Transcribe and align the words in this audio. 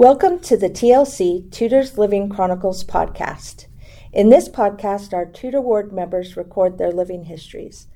Welcome 0.00 0.38
to 0.44 0.56
the 0.56 0.70
TLC 0.70 1.52
Tudor's 1.52 1.98
Living 1.98 2.30
Chronicles 2.30 2.84
podcast. 2.84 3.66
In 4.14 4.30
this 4.30 4.48
podcast, 4.48 5.12
our 5.12 5.26
Tudor 5.26 5.60
Ward 5.60 5.92
members 5.92 6.38
record 6.38 6.78
their 6.78 6.90
living 6.90 7.24
histories. 7.24 7.86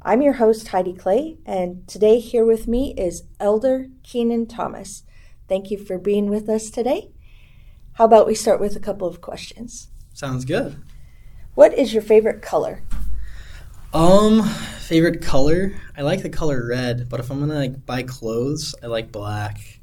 I'm 0.00 0.22
your 0.22 0.32
host, 0.32 0.68
Heidi 0.68 0.94
Clay, 0.94 1.36
and 1.44 1.86
today 1.86 2.18
here 2.18 2.46
with 2.46 2.66
me 2.66 2.94
is 2.96 3.24
Elder 3.38 3.88
Keynan 4.02 4.48
Thomas. 4.48 5.02
Thank 5.50 5.70
you 5.70 5.76
for 5.76 5.98
being 5.98 6.30
with 6.30 6.48
us 6.48 6.70
today. 6.70 7.10
How 7.92 8.06
about 8.06 8.26
we 8.26 8.34
start 8.34 8.58
with 8.58 8.74
a 8.74 8.80
couple 8.80 9.06
of 9.06 9.20
questions? 9.20 9.88
Sounds 10.14 10.46
good. 10.46 10.82
What 11.56 11.74
is 11.74 11.92
your 11.92 12.02
favorite 12.02 12.40
color? 12.40 12.84
Um, 13.92 14.44
favorite 14.78 15.20
color? 15.20 15.74
I 15.94 16.00
like 16.00 16.22
the 16.22 16.30
color 16.30 16.66
red, 16.66 17.10
but 17.10 17.20
if 17.20 17.30
I'm 17.30 17.38
gonna 17.38 17.52
like 17.52 17.84
buy 17.84 18.02
clothes, 18.02 18.74
I 18.82 18.86
like 18.86 19.12
black. 19.12 19.79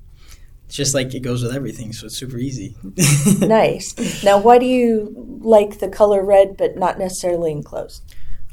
It's 0.68 0.76
just 0.76 0.94
like 0.94 1.16
it 1.16 1.22
goes 1.22 1.42
with 1.44 1.56
everything, 1.56 1.94
so 1.94 2.08
it's 2.08 2.18
super 2.18 2.38
easy. 2.38 2.76
nice. 3.40 4.22
Now, 4.22 4.38
why 4.38 4.58
do 4.58 4.66
you 4.66 5.40
like 5.42 5.80
the 5.80 5.88
color 5.88 6.24
red, 6.24 6.58
but 6.58 6.76
not 6.76 7.00
necessarily 7.00 7.52
in 7.54 7.64
clothes? 7.64 8.02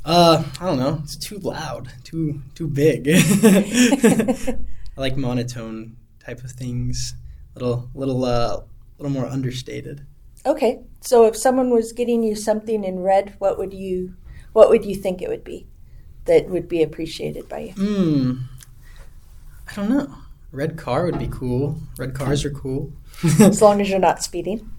Uh, 0.04 0.44
I 0.60 0.66
don't 0.66 0.78
know. 0.78 1.00
It's 1.02 1.16
too 1.16 1.38
loud, 1.38 1.90
too 2.04 2.40
too 2.54 2.68
big. 2.68 3.08
I 3.12 4.56
like 4.96 5.16
monotone 5.16 5.96
type 6.24 6.44
of 6.44 6.52
things, 6.52 7.14
little 7.54 7.90
little 7.94 8.24
uh, 8.24 8.60
little 8.98 9.12
more 9.12 9.26
understated. 9.26 10.06
Okay, 10.46 10.82
so 11.00 11.24
if 11.24 11.36
someone 11.36 11.70
was 11.70 11.92
getting 11.92 12.22
you 12.22 12.36
something 12.36 12.84
in 12.84 13.00
red, 13.00 13.34
what 13.38 13.58
would 13.58 13.72
you 13.72 14.14
what 14.52 14.68
would 14.68 14.84
you 14.84 14.94
think 14.94 15.20
it 15.20 15.28
would 15.28 15.42
be 15.42 15.66
that 16.26 16.48
would 16.48 16.68
be 16.68 16.80
appreciated 16.80 17.48
by 17.48 17.58
you? 17.58 17.72
Hmm. 17.72 18.32
I 19.68 19.74
don't 19.74 19.88
know. 19.88 20.14
Red 20.54 20.78
car 20.78 21.04
would 21.04 21.18
be 21.18 21.26
cool. 21.26 21.80
Red 21.98 22.14
cars 22.14 22.44
are 22.44 22.50
cool. 22.50 22.92
as 23.40 23.60
long 23.60 23.80
as 23.80 23.90
you're 23.90 23.98
not 23.98 24.22
speeding. 24.22 24.70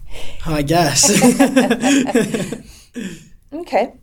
I 0.46 0.62
guess. 0.62 1.12
okay. 3.54 3.94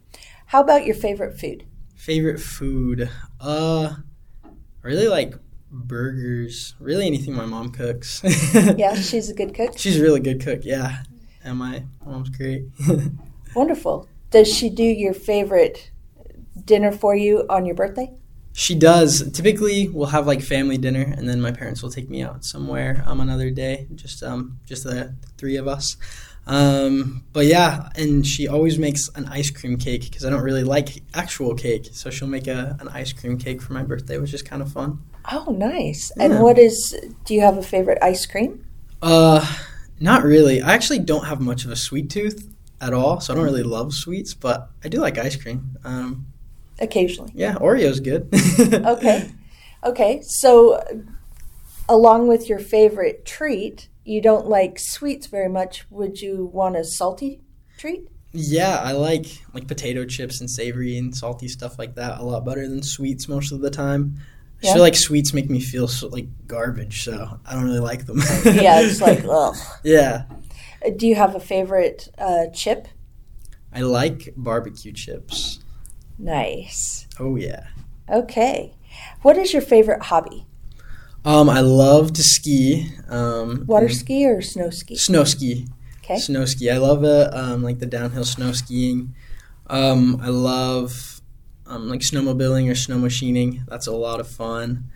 How 0.47 0.60
about 0.60 0.84
your 0.84 0.94
favorite 0.94 1.41
food? 1.41 1.64
Favorite 1.97 2.41
food? 2.41 3.08
Uh, 3.41 3.94
I 4.44 4.48
really 4.82 5.08
like 5.08 5.34
burgers. 5.70 6.74
Really 6.78 7.06
anything 7.06 7.34
my 7.34 7.47
mom 7.47 7.70
cooks. 7.70 8.20
yeah, 8.77 8.94
she's 8.94 9.30
a 9.30 9.34
good 9.34 9.54
cook. 9.54 9.78
She's 9.78 9.98
a 9.98 10.02
really 10.02 10.20
good 10.20 10.42
cook. 10.42 10.60
Yeah, 10.64 11.04
and 11.42 11.58
my 11.58 11.84
mom's 12.04 12.28
great. 12.28 12.66
Wonderful. 13.56 14.08
Does 14.30 14.52
she 14.52 14.69
do 14.69 14.82
your 14.82 15.14
favorite 15.14 15.91
dinner 16.62 16.92
for 16.92 17.16
you 17.16 17.47
on 17.48 17.64
your 17.64 17.75
birthday? 17.75 18.12
She 18.53 18.75
does. 18.75 19.31
Typically, 19.33 19.89
we'll 19.89 20.08
have 20.08 20.27
like 20.27 20.42
family 20.42 20.77
dinner, 20.78 21.14
and 21.17 21.28
then 21.28 21.41
my 21.41 21.53
parents 21.53 21.83
will 21.83 21.91
take 21.91 22.11
me 22.11 22.22
out 22.22 22.45
somewhere 22.45 23.03
um 23.06 23.20
another 23.20 23.50
day. 23.50 23.89
Just 23.94 24.22
um 24.22 24.59
just 24.67 24.84
the 24.84 25.14
three 25.39 25.56
of 25.56 25.67
us. 25.67 25.97
Um, 26.47 27.25
but 27.33 27.47
yeah, 27.47 27.89
and 27.94 28.27
she 28.27 28.48
always 28.48 28.78
makes 28.78 29.09
an 29.14 29.27
ice 29.27 29.50
cream 29.50 29.77
cake 29.77 30.03
because 30.03 30.25
I 30.25 30.31
don't 30.31 30.42
really 30.42 30.64
like 30.64 31.03
actual 31.14 31.55
cake, 31.55 31.91
so 31.92 32.11
she'll 32.11 32.28
make 32.28 32.48
a 32.48 32.77
an 32.81 32.89
ice 32.89 33.12
cream 33.12 33.39
cake 33.39 33.62
for 33.62 33.72
my 33.72 33.83
birthday, 33.83 34.19
which 34.19 34.34
is 34.34 34.42
kind 34.42 34.61
of 34.61 34.72
fun. 34.72 34.98
Oh, 35.31 35.55
nice! 35.56 36.11
Yeah. 36.16 36.25
And 36.25 36.41
what 36.41 36.59
is? 36.59 36.94
Do 37.25 37.34
you 37.34 37.42
have 37.42 37.56
a 37.56 37.62
favorite 37.62 37.98
ice 38.03 38.27
cream? 38.27 38.66
Uh, 39.00 39.47
not 40.00 40.25
really. 40.25 40.61
I 40.61 40.72
actually 40.72 40.98
don't 40.98 41.27
have 41.27 41.41
much 41.41 41.64
of 41.64 41.70
a 41.70 41.77
sweet 41.77 42.11
tooth 42.11 42.53
at 42.81 42.92
all, 42.92 43.20
so 43.20 43.33
I 43.33 43.37
don't 43.37 43.44
really 43.44 43.62
love 43.62 43.94
sweets, 43.94 44.34
but 44.34 44.69
I 44.83 44.89
do 44.89 44.98
like 44.98 45.16
ice 45.19 45.37
cream. 45.37 45.78
Um, 45.84 46.27
Occasionally. 46.83 47.33
Yeah, 47.34 47.55
Oreo's 47.55 48.00
good. 48.00 48.28
okay. 48.72 49.30
Okay. 49.84 50.20
So, 50.22 50.83
along 51.88 52.27
with 52.27 52.48
your 52.48 52.58
favorite 52.58 53.25
treat, 53.25 53.88
you 54.05 54.20
don't 54.20 54.48
like 54.48 54.78
sweets 54.78 55.28
very 55.28 55.48
much. 55.48 55.86
Would 55.91 56.20
you 56.20 56.50
want 56.53 56.77
a 56.77 56.84
salty 56.84 57.41
treat? 57.78 58.08
Yeah, 58.33 58.78
I 58.78 58.92
like 58.92 59.27
like 59.55 59.69
potato 59.69 60.05
chips 60.05 60.41
and 60.41 60.50
savory 60.50 60.97
and 60.98 61.15
salty 61.15 61.48
stuff 61.48 61.78
like 61.78 61.94
that 61.97 62.19
a 62.19 62.25
lot 62.25 62.44
better 62.44 62.66
than 62.66 62.82
sweets 62.82 63.28
most 63.28 63.53
of 63.53 63.60
the 63.60 63.70
time. 63.70 64.19
I 64.62 64.66
yeah. 64.66 64.72
feel 64.75 64.82
like 64.82 64.97
sweets 64.97 65.32
make 65.34 65.50
me 65.50 65.60
feel 65.60 65.87
so, 65.87 66.09
like 66.09 66.26
garbage, 66.47 67.04
so 67.04 67.38
I 67.44 67.54
don't 67.54 67.64
really 67.64 67.81
like 67.81 68.06
them. 68.06 68.19
yeah, 68.44 68.81
it's 68.81 69.00
like 69.00 69.25
ugh. 69.28 69.54
Yeah. 69.84 70.25
Do 70.97 71.06
you 71.06 71.14
have 71.14 71.34
a 71.34 71.41
favorite 71.41 72.09
uh, 72.19 72.47
chip? 72.53 72.88
I 73.72 73.82
like 73.82 74.32
barbecue 74.37 74.93
chips. 74.93 75.62
Nice. 76.22 77.09
Oh 77.19 77.34
yeah. 77.34 77.66
Okay. 78.09 78.75
What 79.22 79.37
is 79.37 79.53
your 79.53 79.60
favorite 79.60 80.05
hobby? 80.05 80.47
Um, 81.25 81.50
I 81.50 81.60
love 81.60 82.12
to 82.15 82.22
ski. 82.22 82.91
Um, 83.09 83.65
Water 83.66 83.88
ski 83.88 84.27
or 84.27 84.41
snow 84.41 84.71
ski? 84.71 84.97
Snow 84.97 85.25
ski. 85.25 85.66
Okay. 85.99 86.19
Snow 86.19 86.44
ski. 86.44 86.71
I 86.71 86.78
love 86.78 87.05
it. 87.05 87.34
Um, 87.34 87.62
like 87.62 87.81
the 87.81 87.87
downhill 87.87 88.25
snow 88.25 88.53
skiing. 88.53 89.15
Um, 89.66 90.21
I 90.22 90.28
love 90.28 91.21
um, 91.66 91.88
like 91.88 92.00
snowmobiling 92.00 92.71
or 92.71 92.77
snow 92.77 92.99
machining. 92.99 93.65
That's 93.69 93.88
a 93.88 93.93
lot 93.93 94.21
of 94.21 94.28
fun. 94.28 94.91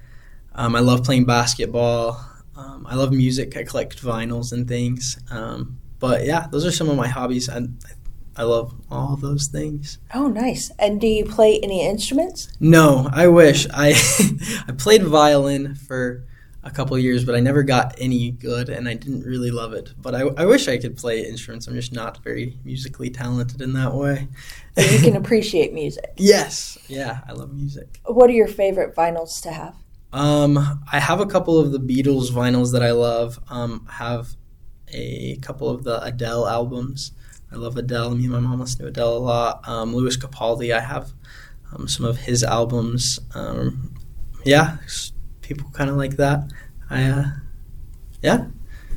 Um, 0.55 0.77
I 0.77 0.81
love 0.81 1.03
playing 1.05 1.25
basketball. 1.25 2.25
Um, 2.57 2.87
I 2.89 2.95
love 2.95 3.13
music. 3.13 3.57
I 3.57 3.65
collect 3.65 4.01
vinyls 4.03 4.53
and 4.53 4.67
things. 4.69 5.19
Um, 5.31 5.79
but 5.99 6.25
yeah, 6.25 6.47
those 6.51 6.65
are 6.65 6.73
some 6.73 6.89
of 6.89 6.97
my 6.97 7.09
hobbies. 7.09 7.49
I, 7.49 7.59
I 7.59 7.63
love 8.43 8.75
all 8.91 9.17
those 9.17 9.47
things. 9.49 9.99
Oh, 10.15 10.29
nice. 10.29 10.71
And 10.79 11.01
do 11.01 11.07
you 11.07 11.25
play 11.25 11.59
any 11.63 11.87
instruments? 11.87 12.49
No, 12.61 13.09
I 13.13 13.29
wish. 13.29 13.67
I 13.73 13.95
I 14.69 14.73
played 14.73 15.03
violin 15.05 15.75
for 15.75 16.25
a 16.63 16.71
couple 16.71 16.99
years, 16.99 17.25
but 17.25 17.35
I 17.37 17.41
never 17.41 17.63
got 17.63 17.95
any 17.99 18.33
good, 18.33 18.69
and 18.69 18.89
I 18.89 18.95
didn't 18.95 19.23
really 19.23 19.53
love 19.53 19.73
it. 19.73 19.95
But 19.97 20.15
I, 20.17 20.23
I 20.37 20.45
wish 20.47 20.67
I 20.67 20.79
could 20.79 20.97
play 20.97 21.21
instruments. 21.25 21.69
I'm 21.69 21.75
just 21.75 21.93
not 21.93 22.23
very 22.25 22.59
musically 22.65 23.09
talented 23.09 23.61
in 23.63 23.73
that 23.75 23.95
way. 23.95 24.27
But 24.75 24.91
you 24.91 24.99
can 24.99 25.17
appreciate 25.23 25.73
music. 25.73 26.11
yes. 26.17 26.77
Yeah, 26.89 27.21
I 27.29 27.33
love 27.33 27.53
music. 27.55 28.01
What 28.05 28.29
are 28.31 28.35
your 28.35 28.49
favorite 28.49 28.97
vinyls 28.97 29.41
to 29.43 29.53
have? 29.53 29.77
Um, 30.13 30.83
I 30.93 30.99
have 30.99 31.21
a 31.21 31.27
couple 31.27 31.59
of 31.59 31.73
the 31.73 31.79
Beatles 31.79 32.31
vinyls 32.31 32.73
that 32.73 32.83
I 32.83 32.91
love. 32.93 33.39
Um, 33.49 33.87
I 33.89 33.93
have 33.93 34.29
a 34.89 35.37
couple 35.37 35.69
of 35.69 35.85
the 35.85 36.03
Adele 36.03 36.47
albums. 36.49 37.13
I 37.57 37.59
love 37.59 37.79
Adele. 37.79 38.15
Me 38.15 38.25
and 38.25 38.33
my 38.35 38.41
mom 38.41 38.61
listen 38.61 38.81
to 38.81 38.89
Adele 38.89 39.17
a 39.17 39.19
lot. 39.19 39.67
Um, 39.67 39.97
Lewis 39.97 40.19
Capaldi, 40.19 40.75
I 40.77 40.81
have 40.81 41.13
um, 41.73 41.89
some 41.89 42.05
of 42.05 42.19
his 42.19 42.45
albums. 42.45 43.19
Um, 43.35 43.95
yeah, 44.45 44.77
people 45.41 45.71
kind 45.71 45.89
of 45.89 45.97
like 45.97 46.17
that. 46.19 46.51
I, 46.91 47.05
uh, 47.05 47.25
yeah. 48.23 48.49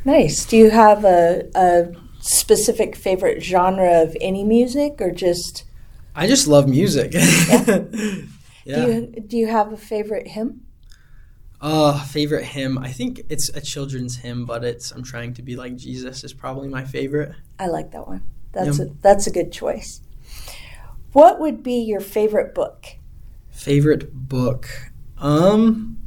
Nice. 0.04 0.46
Do 0.46 0.58
you 0.58 0.72
have 0.72 1.06
a, 1.06 1.50
a 1.56 1.88
specific 2.20 2.98
favorite 2.98 3.42
genre 3.42 4.02
of 4.02 4.18
any 4.20 4.44
music, 4.44 4.98
or 5.00 5.12
just? 5.12 5.64
I 6.14 6.28
just 6.28 6.46
love 6.46 6.68
music. 6.68 7.14
yeah. 7.14 7.22
yeah. 8.66 8.86
Do 8.86 8.92
you 8.92 9.24
do 9.26 9.38
you 9.38 9.48
have 9.48 9.72
a 9.72 9.78
favorite 9.78 10.28
hymn? 10.28 10.66
Uh, 11.62 11.98
favorite 12.04 12.44
hymn. 12.44 12.78
I 12.78 12.92
think 12.92 13.22
it's 13.30 13.48
a 13.48 13.62
children's 13.62 14.18
hymn, 14.18 14.46
but 14.46 14.66
it's 14.66 14.92
I'm 14.92 15.04
trying 15.04 15.34
to 15.36 15.42
be 15.42 15.56
like 15.56 15.78
Jesus 15.78 16.26
is 16.26 16.34
probably 16.34 16.68
my 16.68 16.84
favorite. 16.84 17.34
I 17.58 17.68
like 17.68 17.92
that 17.92 18.06
one. 18.06 18.24
That's 18.52 18.80
yep. 18.80 18.88
a 18.88 18.92
that's 19.02 19.28
a 19.28 19.32
good 19.32 19.52
choice. 19.52 20.02
What 21.14 21.40
would 21.40 21.64
be 21.64 21.82
your 21.82 22.00
favorite 22.00 22.54
book? 22.54 22.86
Favorite 23.50 24.14
book. 24.14 24.70
Um 25.18 26.00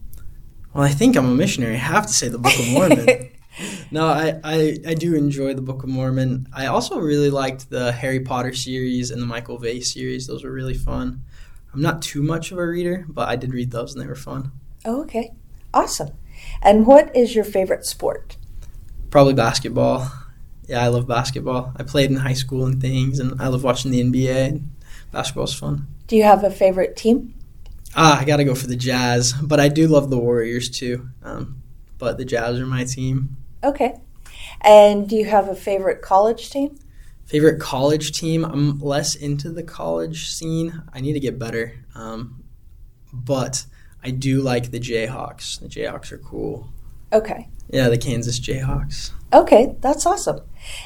well, 0.73 0.85
I 0.85 0.91
think 0.91 1.17
I'm 1.17 1.27
a 1.27 1.35
missionary. 1.35 1.75
I 1.75 1.79
have 1.79 2.07
to 2.07 2.13
say 2.13 2.29
the 2.29 2.39
Book 2.39 2.59
of 2.59 2.69
Mormon. 2.69 3.31
no, 3.91 4.07
I, 4.07 4.41
I, 4.43 4.79
I 4.87 4.95
do 4.95 5.15
enjoy 5.15 5.53
the 5.53 5.61
Book 5.61 5.83
of 5.83 5.91
Mormon. 5.91 6.49
I 6.51 6.67
also 6.67 6.99
really 6.99 7.29
liked 7.29 7.69
the 7.69 7.93
Harry 7.93 8.21
Potter 8.21 8.55
series 8.55 9.11
and 9.11 9.21
the 9.21 9.27
Michael 9.27 9.59
Vey 9.59 9.81
series. 9.81 10.27
Those 10.27 10.45
were 10.45 10.51
really 10.51 10.73
fun. 10.73 11.25
I'm 11.75 11.83
not 11.83 12.01
too 12.01 12.23
much 12.23 12.53
of 12.53 12.59
a 12.59 12.67
reader, 12.67 13.05
but 13.07 13.29
I 13.29 13.37
did 13.37 13.53
read 13.53 13.71
those 13.71 13.93
and 13.93 14.03
they 14.03 14.07
were 14.07 14.15
fun. 14.15 14.51
Oh, 14.87 15.03
okay. 15.03 15.33
Awesome. 15.75 16.13
And 16.63 16.87
what 16.87 17.15
is 17.15 17.35
your 17.35 17.45
favorite 17.45 17.85
sport? 17.85 18.37
Probably 19.11 19.35
basketball. 19.35 20.11
Yeah, 20.73 20.83
I 20.83 20.89
love 20.89 21.07
basketball. 21.07 21.71
I 21.77 21.83
played 21.83 22.11
in 22.11 22.17
high 22.17 22.33
school 22.33 22.65
and 22.65 22.81
things, 22.81 23.19
and 23.19 23.39
I 23.43 23.49
love 23.49 23.63
watching 23.63 23.91
the 23.91 24.03
NBA. 24.03 24.65
Basketball's 25.11 25.53
fun. 25.53 25.87
Do 26.07 26.17
you 26.17 26.23
have 26.23 26.45
a 26.45 26.51
favorite 26.51 26.97
team? 26.97 27.35
Ah, 27.95 28.19
I 28.19 28.25
got 28.25 28.39
to 28.39 28.45
go 28.45 28.55
for 28.55 28.69
the 28.69 28.75
Jazz, 28.75 29.35
but 29.35 29.61
I 29.61 29.69
do 29.69 29.87
love 29.87 30.09
the 30.09 30.17
Warriors 30.17 30.71
too. 30.71 31.11
Um, 31.23 31.63
but 31.99 32.17
the 32.17 32.25
Jazz 32.25 32.59
are 32.59 32.65
my 32.65 32.85
team. 32.85 33.37
Okay. 33.63 34.01
And 34.63 35.07
do 35.07 35.15
you 35.15 35.27
have 35.27 35.51
a 35.51 35.55
favorite 35.55 36.01
college 36.01 36.49
team? 36.49 36.79
Favorite 37.27 37.61
college 37.61 38.19
team? 38.19 38.43
I'm 38.43 38.79
less 38.79 39.15
into 39.15 39.51
the 39.51 39.63
college 39.63 40.31
scene. 40.31 40.83
I 40.95 41.03
need 41.03 41.13
to 41.13 41.21
get 41.21 41.39
better. 41.39 41.85
Um, 41.95 42.45
but 43.13 43.67
I 44.03 44.11
do 44.11 44.41
like 44.41 44.71
the 44.71 44.81
Jayhawks. 44.81 45.61
The 45.61 45.69
Jayhawks 45.69 46.13
are 46.13 46.19
cool. 46.19 46.73
Okay. 47.13 47.51
Yeah, 47.73 47.89
the 47.89 47.99
Kansas 47.99 48.39
Jayhawks. 48.39 49.11
Okay, 49.33 49.77
that's 49.81 50.05
awesome. 50.05 50.41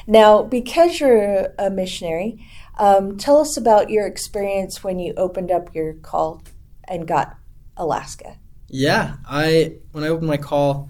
Now, 0.07 0.41
because 0.41 0.99
you're 0.99 1.53
a 1.59 1.69
missionary, 1.69 2.47
um, 2.77 3.17
tell 3.17 3.37
us 3.37 3.57
about 3.57 3.89
your 3.89 4.07
experience 4.07 4.83
when 4.83 4.97
you 4.97 5.13
opened 5.17 5.51
up 5.51 5.75
your 5.75 5.93
call 5.93 6.41
and 6.85 7.07
got 7.07 7.35
Alaska. 7.75 8.37
Yeah, 8.69 9.17
I 9.27 9.75
when 9.91 10.03
I 10.03 10.07
opened 10.07 10.27
my 10.27 10.37
call, 10.37 10.89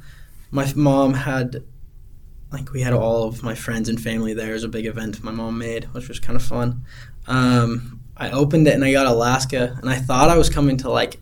my 0.52 0.72
mom 0.76 1.14
had 1.14 1.64
like 2.52 2.72
we 2.72 2.82
had 2.82 2.94
all 2.94 3.24
of 3.24 3.44
my 3.44 3.56
friends 3.56 3.90
and 3.90 4.00
family 4.00 4.34
there. 4.34 4.52
It 4.52 4.54
was 4.54 4.64
a 4.64 4.70
big 4.70 4.86
event 4.86 5.24
my 5.24 5.32
mom 5.32 5.58
made, 5.58 5.86
which 5.94 6.08
was 6.08 6.20
kind 6.20 6.36
of 6.36 6.44
fun. 6.44 6.86
Um, 7.28 8.02
I 8.16 8.32
opened 8.32 8.68
it 8.68 8.74
and 8.74 8.84
I 8.84 8.92
got 8.92 9.08
Alaska, 9.08 9.78
and 9.82 9.90
I 9.90 9.96
thought 9.96 10.30
I 10.30 10.38
was 10.38 10.50
coming 10.50 10.78
to 10.78 10.90
like 10.90 11.20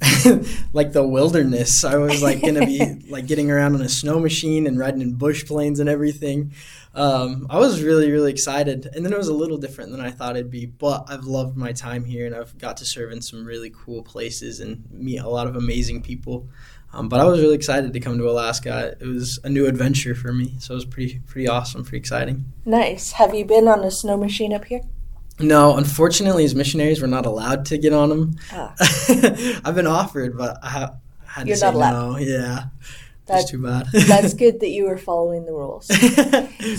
like 0.72 0.92
the 0.92 1.06
wilderness. 1.06 1.84
I 1.84 1.96
was 1.96 2.22
like 2.22 2.40
gonna 2.40 2.64
be 2.64 3.02
like 3.10 3.26
getting 3.26 3.50
around 3.50 3.74
on 3.74 3.82
a 3.82 3.88
snow 3.88 4.18
machine 4.18 4.66
and 4.66 4.78
riding 4.78 5.02
in 5.02 5.14
bush 5.14 5.44
planes 5.44 5.80
and 5.80 5.88
everything. 5.88 6.52
Um, 6.94 7.46
I 7.50 7.58
was 7.58 7.82
really 7.82 8.10
really 8.10 8.32
excited, 8.32 8.88
and 8.94 9.04
then 9.04 9.12
it 9.12 9.18
was 9.18 9.28
a 9.28 9.34
little 9.34 9.58
different 9.58 9.90
than 9.90 10.00
I 10.00 10.10
thought 10.10 10.36
it'd 10.36 10.50
be. 10.50 10.66
But 10.66 11.04
I've 11.08 11.24
loved 11.24 11.56
my 11.56 11.72
time 11.72 12.04
here, 12.04 12.26
and 12.26 12.34
I've 12.34 12.56
got 12.58 12.78
to 12.78 12.84
serve 12.84 13.12
in 13.12 13.20
some 13.20 13.44
really 13.44 13.70
cool 13.70 14.02
places 14.02 14.60
and 14.60 14.84
meet 14.90 15.18
a 15.18 15.28
lot 15.28 15.46
of 15.46 15.56
amazing 15.56 16.02
people. 16.02 16.48
Um, 16.92 17.08
but 17.08 17.20
I 17.20 17.24
was 17.24 17.40
really 17.40 17.54
excited 17.54 17.92
to 17.92 18.00
come 18.00 18.18
to 18.18 18.28
Alaska. 18.28 18.96
It 18.98 19.06
was 19.06 19.38
a 19.44 19.48
new 19.48 19.66
adventure 19.66 20.14
for 20.14 20.32
me, 20.32 20.54
so 20.58 20.74
it 20.74 20.76
was 20.76 20.84
pretty 20.84 21.20
pretty 21.26 21.46
awesome, 21.46 21.84
pretty 21.84 21.98
exciting. 21.98 22.46
Nice. 22.64 23.12
Have 23.12 23.34
you 23.34 23.44
been 23.44 23.68
on 23.68 23.84
a 23.84 23.90
snow 23.90 24.16
machine 24.16 24.52
up 24.52 24.64
here? 24.64 24.80
No, 25.38 25.76
unfortunately, 25.76 26.44
as 26.44 26.54
missionaries, 26.54 27.00
we're 27.00 27.06
not 27.08 27.24
allowed 27.26 27.64
to 27.66 27.78
get 27.78 27.92
on 27.92 28.08
them. 28.10 28.36
Ah. 28.52 28.74
I've 29.64 29.74
been 29.74 29.86
offered, 29.86 30.36
but 30.36 30.58
I 30.62 30.68
ha- 30.68 30.94
had 31.24 31.46
You're 31.46 31.56
to 31.56 31.60
say 31.60 31.66
not 31.66 31.74
allowed. 31.74 32.12
no. 32.12 32.16
Yeah, 32.18 32.64
that's 33.26 33.50
too 33.50 33.62
bad. 33.62 33.86
That's 33.92 34.34
good 34.34 34.60
that 34.60 34.68
you 34.68 34.84
were 34.88 34.98
following 34.98 35.46
the 35.46 35.52
rules. 35.52 35.86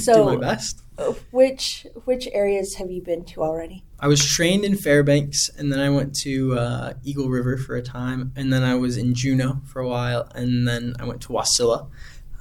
So- 0.03 0.13
do 0.13 0.25
my 0.25 0.35
best. 0.35 0.81
Uh, 0.97 1.13
Which 1.31 1.87
which 2.05 2.27
areas 2.33 2.75
have 2.75 2.91
you 2.91 3.01
been 3.01 3.23
to 3.25 3.41
already? 3.41 3.83
I 3.99 4.07
was 4.07 4.23
trained 4.23 4.63
in 4.65 4.75
Fairbanks, 4.75 5.49
and 5.57 5.71
then 5.71 5.79
I 5.79 5.89
went 5.89 6.13
to 6.21 6.53
uh, 6.59 6.93
Eagle 7.03 7.29
River 7.29 7.57
for 7.57 7.75
a 7.75 7.81
time, 7.81 8.31
and 8.35 8.51
then 8.53 8.61
I 8.63 8.75
was 8.75 8.97
in 8.97 9.15
Juneau 9.15 9.61
for 9.65 9.79
a 9.81 9.87
while, 9.87 10.27
and 10.35 10.67
then 10.67 10.93
I 10.99 11.05
went 11.05 11.21
to 11.21 11.29
Wasilla, 11.29 11.87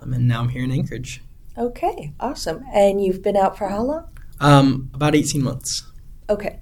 um, 0.00 0.12
and 0.12 0.26
now 0.28 0.40
I'm 0.40 0.48
here 0.50 0.64
in 0.64 0.72
Anchorage. 0.72 1.22
Okay, 1.56 2.12
awesome. 2.20 2.64
And 2.74 3.02
you've 3.02 3.22
been 3.22 3.36
out 3.36 3.56
for 3.56 3.68
how 3.68 3.82
long? 3.82 4.08
Um, 4.40 4.90
about 4.94 5.14
18 5.14 5.42
months. 5.42 5.84
Okay. 6.30 6.60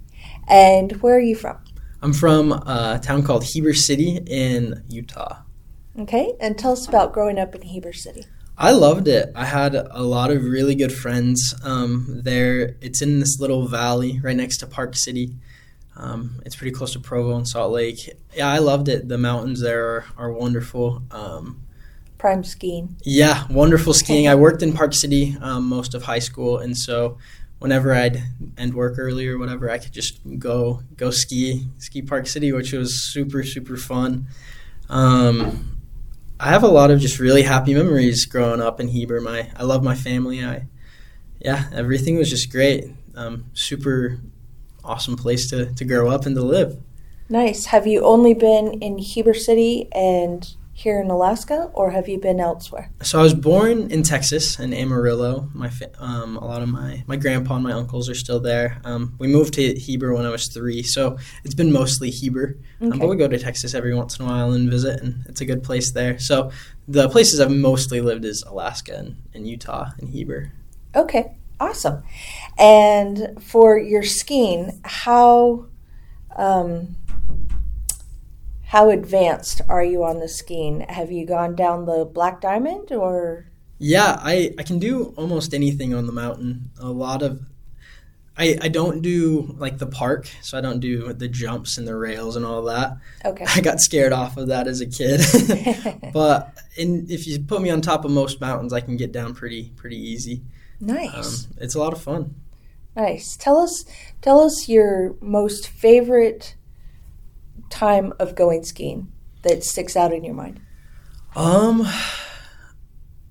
And 0.48 0.92
where 1.02 1.16
are 1.16 1.20
you 1.20 1.36
from? 1.36 1.58
I'm 2.00 2.14
from 2.14 2.52
a 2.52 2.98
town 3.02 3.22
called 3.22 3.44
Heber 3.44 3.74
City 3.74 4.18
in 4.26 4.82
Utah. 4.88 5.42
Okay. 5.98 6.32
And 6.40 6.56
tell 6.58 6.72
us 6.72 6.88
about 6.88 7.12
growing 7.12 7.38
up 7.38 7.54
in 7.54 7.62
Heber 7.62 7.92
City. 7.92 8.24
I 8.56 8.72
loved 8.72 9.06
it. 9.06 9.30
I 9.36 9.44
had 9.44 9.74
a 9.74 10.02
lot 10.02 10.30
of 10.32 10.42
really 10.42 10.74
good 10.74 10.92
friends 10.92 11.54
um, 11.62 12.22
there. 12.24 12.76
It's 12.80 13.02
in 13.02 13.20
this 13.20 13.38
little 13.38 13.68
valley 13.68 14.18
right 14.20 14.36
next 14.36 14.58
to 14.58 14.66
Park 14.66 14.96
City. 14.96 15.36
Um, 15.96 16.40
it's 16.46 16.56
pretty 16.56 16.72
close 16.72 16.92
to 16.94 17.00
Provo 17.00 17.36
and 17.36 17.46
Salt 17.46 17.72
Lake. 17.72 18.08
Yeah, 18.34 18.48
I 18.48 18.58
loved 18.58 18.88
it. 18.88 19.08
The 19.08 19.18
mountains 19.18 19.60
there 19.60 19.84
are, 19.84 20.04
are 20.16 20.32
wonderful. 20.32 21.02
Um, 21.10 21.62
Prime 22.16 22.42
skiing. 22.42 22.96
yeah, 23.04 23.44
wonderful 23.48 23.92
skiing. 24.02 24.28
I 24.28 24.34
worked 24.34 24.62
in 24.62 24.72
Park 24.72 24.94
City 24.94 25.36
um, 25.40 25.68
most 25.68 25.94
of 25.94 26.02
high 26.04 26.18
school, 26.18 26.58
and 26.58 26.76
so 26.76 27.18
whenever 27.58 27.92
I'd 27.92 28.22
end 28.56 28.74
work 28.74 28.98
early 28.98 29.28
or 29.28 29.38
whatever, 29.38 29.70
I 29.70 29.78
could 29.78 29.92
just 29.92 30.20
go 30.38 30.82
go 30.96 31.10
ski 31.10 31.68
ski 31.78 32.02
Park 32.02 32.26
City, 32.26 32.52
which 32.52 32.72
was 32.72 33.02
super 33.12 33.42
super 33.42 33.76
fun. 33.76 34.28
Um, 34.88 35.78
I 36.40 36.50
have 36.50 36.62
a 36.62 36.68
lot 36.68 36.90
of 36.90 37.00
just 37.00 37.18
really 37.18 37.42
happy 37.42 37.74
memories 37.74 38.24
growing 38.24 38.60
up 38.60 38.80
in 38.80 38.88
Heber. 38.88 39.20
My 39.20 39.50
I 39.56 39.64
love 39.64 39.82
my 39.82 39.94
family. 39.94 40.44
I 40.44 40.66
yeah, 41.40 41.68
everything 41.72 42.16
was 42.16 42.30
just 42.30 42.50
great. 42.50 42.92
Um, 43.14 43.46
super 43.54 44.20
awesome 44.84 45.16
place 45.16 45.50
to, 45.50 45.72
to 45.74 45.84
grow 45.84 46.10
up 46.10 46.26
and 46.26 46.34
to 46.34 46.42
live. 46.42 46.80
Nice. 47.28 47.66
Have 47.66 47.86
you 47.86 48.04
only 48.04 48.34
been 48.34 48.80
in 48.80 48.98
Heber 48.98 49.34
City 49.34 49.88
and 49.92 50.54
here 50.78 51.00
in 51.00 51.10
Alaska, 51.10 51.70
or 51.74 51.90
have 51.90 52.08
you 52.08 52.18
been 52.20 52.38
elsewhere? 52.38 52.88
So 53.02 53.18
I 53.18 53.22
was 53.22 53.34
born 53.34 53.90
in 53.90 54.04
Texas 54.04 54.60
in 54.60 54.72
Amarillo. 54.72 55.50
My 55.52 55.72
um, 55.98 56.36
a 56.36 56.46
lot 56.46 56.62
of 56.62 56.68
my 56.68 57.02
my 57.08 57.16
grandpa 57.16 57.56
and 57.56 57.64
my 57.64 57.72
uncles 57.72 58.08
are 58.08 58.14
still 58.14 58.38
there. 58.38 58.80
Um, 58.84 59.16
we 59.18 59.26
moved 59.26 59.54
to 59.54 59.74
Heber 59.74 60.14
when 60.14 60.24
I 60.24 60.30
was 60.30 60.46
three, 60.46 60.84
so 60.84 61.18
it's 61.42 61.54
been 61.54 61.72
mostly 61.72 62.10
Heber. 62.10 62.56
Um, 62.80 62.90
but 62.90 63.08
we 63.08 63.16
go 63.16 63.26
to 63.26 63.38
Texas 63.38 63.74
every 63.74 63.92
once 63.92 64.20
in 64.20 64.24
a 64.24 64.28
while 64.28 64.52
and 64.52 64.70
visit, 64.70 65.02
and 65.02 65.26
it's 65.26 65.40
a 65.40 65.44
good 65.44 65.64
place 65.64 65.90
there. 65.90 66.16
So 66.20 66.52
the 66.86 67.08
places 67.08 67.40
I've 67.40 67.50
mostly 67.50 68.00
lived 68.00 68.24
is 68.24 68.44
Alaska 68.44 68.96
and, 68.98 69.16
and 69.34 69.48
Utah 69.48 69.90
and 69.98 70.08
Heber. 70.08 70.52
Okay, 70.94 71.36
awesome. 71.58 72.04
And 72.56 73.42
for 73.42 73.78
your 73.78 74.04
skiing, 74.04 74.80
how 74.84 75.66
um, 76.36 76.94
how 78.68 78.90
advanced 78.90 79.62
are 79.68 79.82
you 79.82 80.04
on 80.04 80.20
the 80.20 80.28
skiing? 80.28 80.80
Have 80.80 81.10
you 81.10 81.26
gone 81.26 81.54
down 81.56 81.86
the 81.86 82.04
Black 82.04 82.40
Diamond 82.40 82.92
or? 82.92 83.46
Yeah, 83.78 84.18
I, 84.20 84.54
I 84.58 84.62
can 84.62 84.78
do 84.78 85.14
almost 85.16 85.54
anything 85.54 85.94
on 85.94 86.06
the 86.06 86.12
mountain. 86.12 86.70
A 86.78 86.90
lot 86.90 87.22
of 87.22 87.40
I, 88.36 88.56
I 88.62 88.68
don't 88.68 89.02
do 89.02 89.56
like 89.58 89.78
the 89.78 89.86
park, 89.86 90.28
so 90.42 90.56
I 90.56 90.60
don't 90.60 90.78
do 90.78 91.12
the 91.12 91.26
jumps 91.26 91.76
and 91.76 91.88
the 91.88 91.96
rails 91.96 92.36
and 92.36 92.44
all 92.44 92.62
that. 92.64 92.96
Okay. 93.24 93.44
I 93.48 93.60
got 93.60 93.80
scared 93.80 94.12
off 94.12 94.36
of 94.36 94.48
that 94.48 94.68
as 94.68 94.80
a 94.80 94.86
kid. 94.86 95.20
but 96.12 96.54
in, 96.76 97.06
if 97.10 97.26
you 97.26 97.40
put 97.40 97.62
me 97.62 97.70
on 97.70 97.80
top 97.80 98.04
of 98.04 98.12
most 98.12 98.40
mountains, 98.40 98.72
I 98.72 98.80
can 98.80 98.96
get 98.96 99.12
down 99.12 99.34
pretty 99.34 99.72
pretty 99.76 99.96
easy. 99.96 100.42
nice, 100.80 101.46
Um, 101.46 101.52
it's 101.58 101.74
a 101.74 101.80
lot 101.80 101.92
of 101.92 102.00
fun. 102.00 102.34
nice. 102.94 103.36
Tell 103.36 103.58
us, 103.58 103.84
tell 104.20 104.40
us 104.40 104.68
your 104.68 105.16
most 105.20 105.68
favorite 105.68 106.54
time 107.70 108.12
of 108.18 108.34
going 108.34 108.64
skiing 108.64 109.12
that 109.42 109.64
sticks 109.64 109.96
out 109.96 110.12
in 110.12 110.24
your 110.24 110.34
mind. 110.34 110.60
Um, 111.36 111.82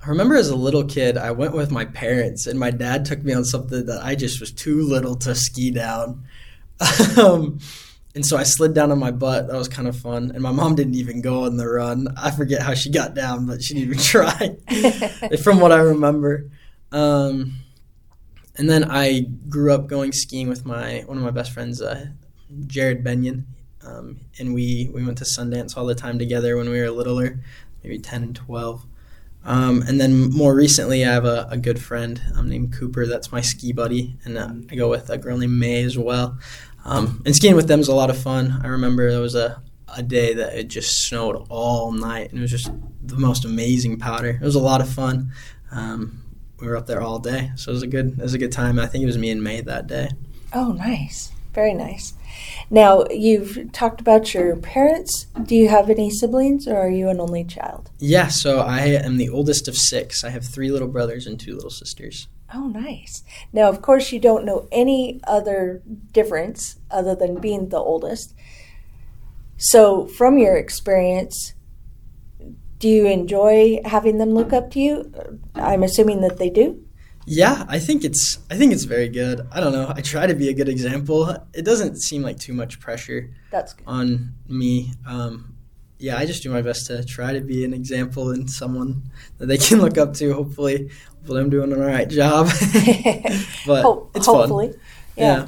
I 0.08 0.10
remember 0.10 0.36
as 0.36 0.50
a 0.50 0.56
little 0.56 0.86
kid, 0.86 1.18
I 1.18 1.32
went 1.32 1.54
with 1.54 1.72
my 1.72 1.86
parents, 1.86 2.48
and 2.48 2.60
my 2.60 2.72
dad 2.72 3.06
took 3.06 3.24
me 3.24 3.34
on 3.34 3.44
something 3.44 3.86
that 3.88 4.04
I 4.04 4.16
just 4.16 4.40
was 4.40 4.52
too 4.52 4.82
little 4.82 5.16
to 5.18 5.36
ski 5.36 5.72
down. 5.72 6.24
um, 7.18 7.60
and 8.16 8.26
so 8.26 8.38
I 8.38 8.44
slid 8.44 8.74
down 8.74 8.92
on 8.92 9.00
my 9.00 9.12
butt. 9.12 9.48
That 9.48 9.58
was 9.58 9.68
kind 9.68 9.88
of 9.88 9.98
fun. 9.98 10.32
And 10.34 10.42
my 10.42 10.52
mom 10.52 10.76
didn't 10.76 10.96
even 10.96 11.22
go 11.22 11.44
on 11.44 11.58
the 11.58 11.68
run. 11.68 12.08
I 12.18 12.32
forget 12.32 12.62
how 12.62 12.74
she 12.74 12.90
got 12.90 13.14
down, 13.16 13.46
but 13.46 13.62
she 13.62 13.74
didn't 13.74 13.90
even 13.90 13.98
try, 14.04 14.56
from 15.44 15.60
what 15.60 15.72
I 15.72 15.80
remember. 15.80 16.50
Um, 16.92 17.58
and 18.58 18.70
then 18.70 18.90
I 18.90 19.28
grew 19.50 19.74
up 19.74 19.88
going 19.88 20.14
skiing 20.14 20.50
with 20.50 20.66
my 20.66 21.04
one 21.06 21.18
of 21.18 21.24
my 21.24 21.32
best 21.32 21.52
friends, 21.52 21.82
uh, 21.82 22.08
Jared 22.66 23.04
Benyon, 23.04 23.46
um, 23.88 24.20
and 24.40 24.54
we 24.54 24.90
we 24.94 25.04
went 25.06 25.18
to 25.20 25.24
Sundance 25.24 25.78
all 25.78 25.86
the 25.86 25.96
time 25.96 26.20
together 26.20 26.58
when 26.58 26.70
we 26.70 26.80
were 26.80 26.92
littler, 26.92 27.40
maybe 27.84 28.00
ten 28.00 28.24
and 28.24 28.36
twelve. 28.36 28.86
Um, 29.44 29.82
and 29.88 30.00
then 30.02 30.30
more 30.30 30.54
recently, 30.54 31.06
I 31.06 31.14
have 31.14 31.24
a, 31.24 31.48
a 31.50 31.58
good 31.58 31.82
friend 31.82 32.22
um, 32.36 32.50
named 32.50 32.74
Cooper. 32.74 33.06
That's 33.06 33.32
my 33.32 33.40
ski 33.40 33.72
buddy, 33.72 34.18
and 34.26 34.38
uh, 34.38 34.54
I 34.70 34.76
go 34.76 34.90
with 34.90 35.10
a 35.10 35.18
girl 35.18 35.38
named 35.38 35.54
May 35.54 35.84
as 35.84 35.98
well. 35.98 36.38
Um, 36.84 37.22
and 37.26 37.36
skiing 37.36 37.56
with 37.56 37.68
them 37.68 37.80
is 37.80 37.88
a 37.88 37.96
lot 37.96 38.10
of 38.10 38.18
fun. 38.18 38.60
I 38.64 38.68
remember 38.68 39.10
there 39.10 39.22
was 39.22 39.36
a, 39.36 39.62
a 39.96 40.04
day 40.04 40.34
that 40.34 40.58
it 40.58 40.68
just 40.68 41.08
snowed 41.08 41.46
all 41.50 41.92
night, 41.92 42.32
and 42.32 42.40
it 42.40 42.42
was 42.42 42.52
just 42.52 42.72
the 43.02 43.18
most 43.18 43.46
amazing 43.46 44.00
powder. 44.00 44.32
It 44.32 44.42
was 44.42 44.56
a 44.56 44.60
lot 44.60 44.82
of 44.82 44.90
fun. 44.90 45.32
Um, 45.72 46.24
we 46.60 46.68
were 46.68 46.76
up 46.76 46.88
there 46.88 47.02
all 47.02 47.20
day, 47.20 47.52
so 47.56 47.72
it 47.72 47.76
was 47.76 47.84
a 47.84 47.88
good 47.88 48.20
it 48.20 48.24
was 48.24 48.34
a 48.34 48.40
good 48.40 48.52
time. 48.52 48.80
I 48.80 48.88
think 48.88 49.04
it 49.04 49.08
was 49.08 49.18
me 49.18 49.30
and 49.30 49.44
May 49.44 49.62
that 49.62 49.88
day. 49.88 50.10
Oh, 50.54 50.72
nice. 50.74 51.32
Very 51.58 51.74
nice. 51.74 52.14
Now, 52.70 53.06
you've 53.10 53.72
talked 53.72 54.00
about 54.00 54.32
your 54.32 54.56
parents. 54.58 55.26
Do 55.42 55.56
you 55.56 55.70
have 55.70 55.90
any 55.90 56.12
siblings 56.12 56.68
or 56.68 56.78
are 56.78 56.88
you 56.88 57.10
an 57.10 57.20
only 57.20 57.44
child? 57.44 57.90
Yeah, 57.98 58.28
so 58.28 58.60
I 58.60 58.82
am 58.82 59.18
the 59.18 59.30
oldest 59.30 59.68
of 59.68 59.76
six. 59.76 60.24
I 60.24 60.30
have 60.30 60.46
three 60.46 60.70
little 60.70 60.88
brothers 60.88 61.26
and 61.26 61.40
two 61.40 61.56
little 61.56 61.72
sisters. 61.72 62.28
Oh, 62.54 62.68
nice. 62.68 63.24
Now, 63.52 63.70
of 63.70 63.82
course, 63.82 64.12
you 64.12 64.20
don't 64.20 64.46
know 64.46 64.68
any 64.72 65.20
other 65.24 65.82
difference 66.12 66.78
other 66.92 67.16
than 67.16 67.42
being 67.42 67.70
the 67.70 67.80
oldest. 67.80 68.36
So, 69.58 70.06
from 70.06 70.38
your 70.38 70.58
experience, 70.58 71.56
do 72.78 72.88
you 72.88 73.08
enjoy 73.08 73.80
having 73.84 74.20
them 74.20 74.36
look 74.36 74.54
up 74.54 74.70
to 74.74 74.80
you? 74.80 75.12
I'm 75.56 75.82
assuming 75.82 76.22
that 76.22 76.38
they 76.38 76.52
do. 76.52 76.87
Yeah, 77.30 77.66
I 77.68 77.78
think 77.80 78.06
it's 78.06 78.40
I 78.50 78.56
think 78.56 78.72
it's 78.72 78.86
very 78.86 79.10
good. 79.10 79.46
I 79.52 79.60
don't 79.60 79.74
know. 79.74 79.92
I 79.94 80.00
try 80.02 80.26
to 80.28 80.34
be 80.34 80.48
a 80.48 80.54
good 80.54 80.70
example. 80.70 81.30
It 81.54 81.64
doesn't 81.66 81.98
seem 81.98 82.22
like 82.22 82.40
too 82.40 82.54
much 82.54 82.80
pressure 82.80 83.34
That's 83.52 83.74
good. 83.74 83.84
on 83.86 84.34
me. 84.48 84.94
Um, 85.06 85.54
yeah, 86.00 86.16
I 86.18 86.26
just 86.26 86.42
do 86.42 86.50
my 86.50 86.62
best 86.62 86.86
to 86.88 87.04
try 87.04 87.34
to 87.34 87.42
be 87.42 87.66
an 87.66 87.74
example 87.74 88.30
and 88.30 88.50
someone 88.50 89.12
that 89.40 89.48
they 89.48 89.58
can 89.68 89.82
look 89.82 89.98
up 89.98 90.14
to. 90.16 90.34
Hopefully, 90.34 90.90
hopefully 91.18 91.42
I'm 91.42 91.50
doing 91.50 91.74
an 91.74 91.82
all 91.82 91.88
right 91.88 92.08
job. 92.10 92.48
but 93.68 93.82
Ho- 93.84 94.10
it's 94.16 94.26
hopefully. 94.26 94.70
fun. 94.70 94.80
Yeah. 95.18 95.48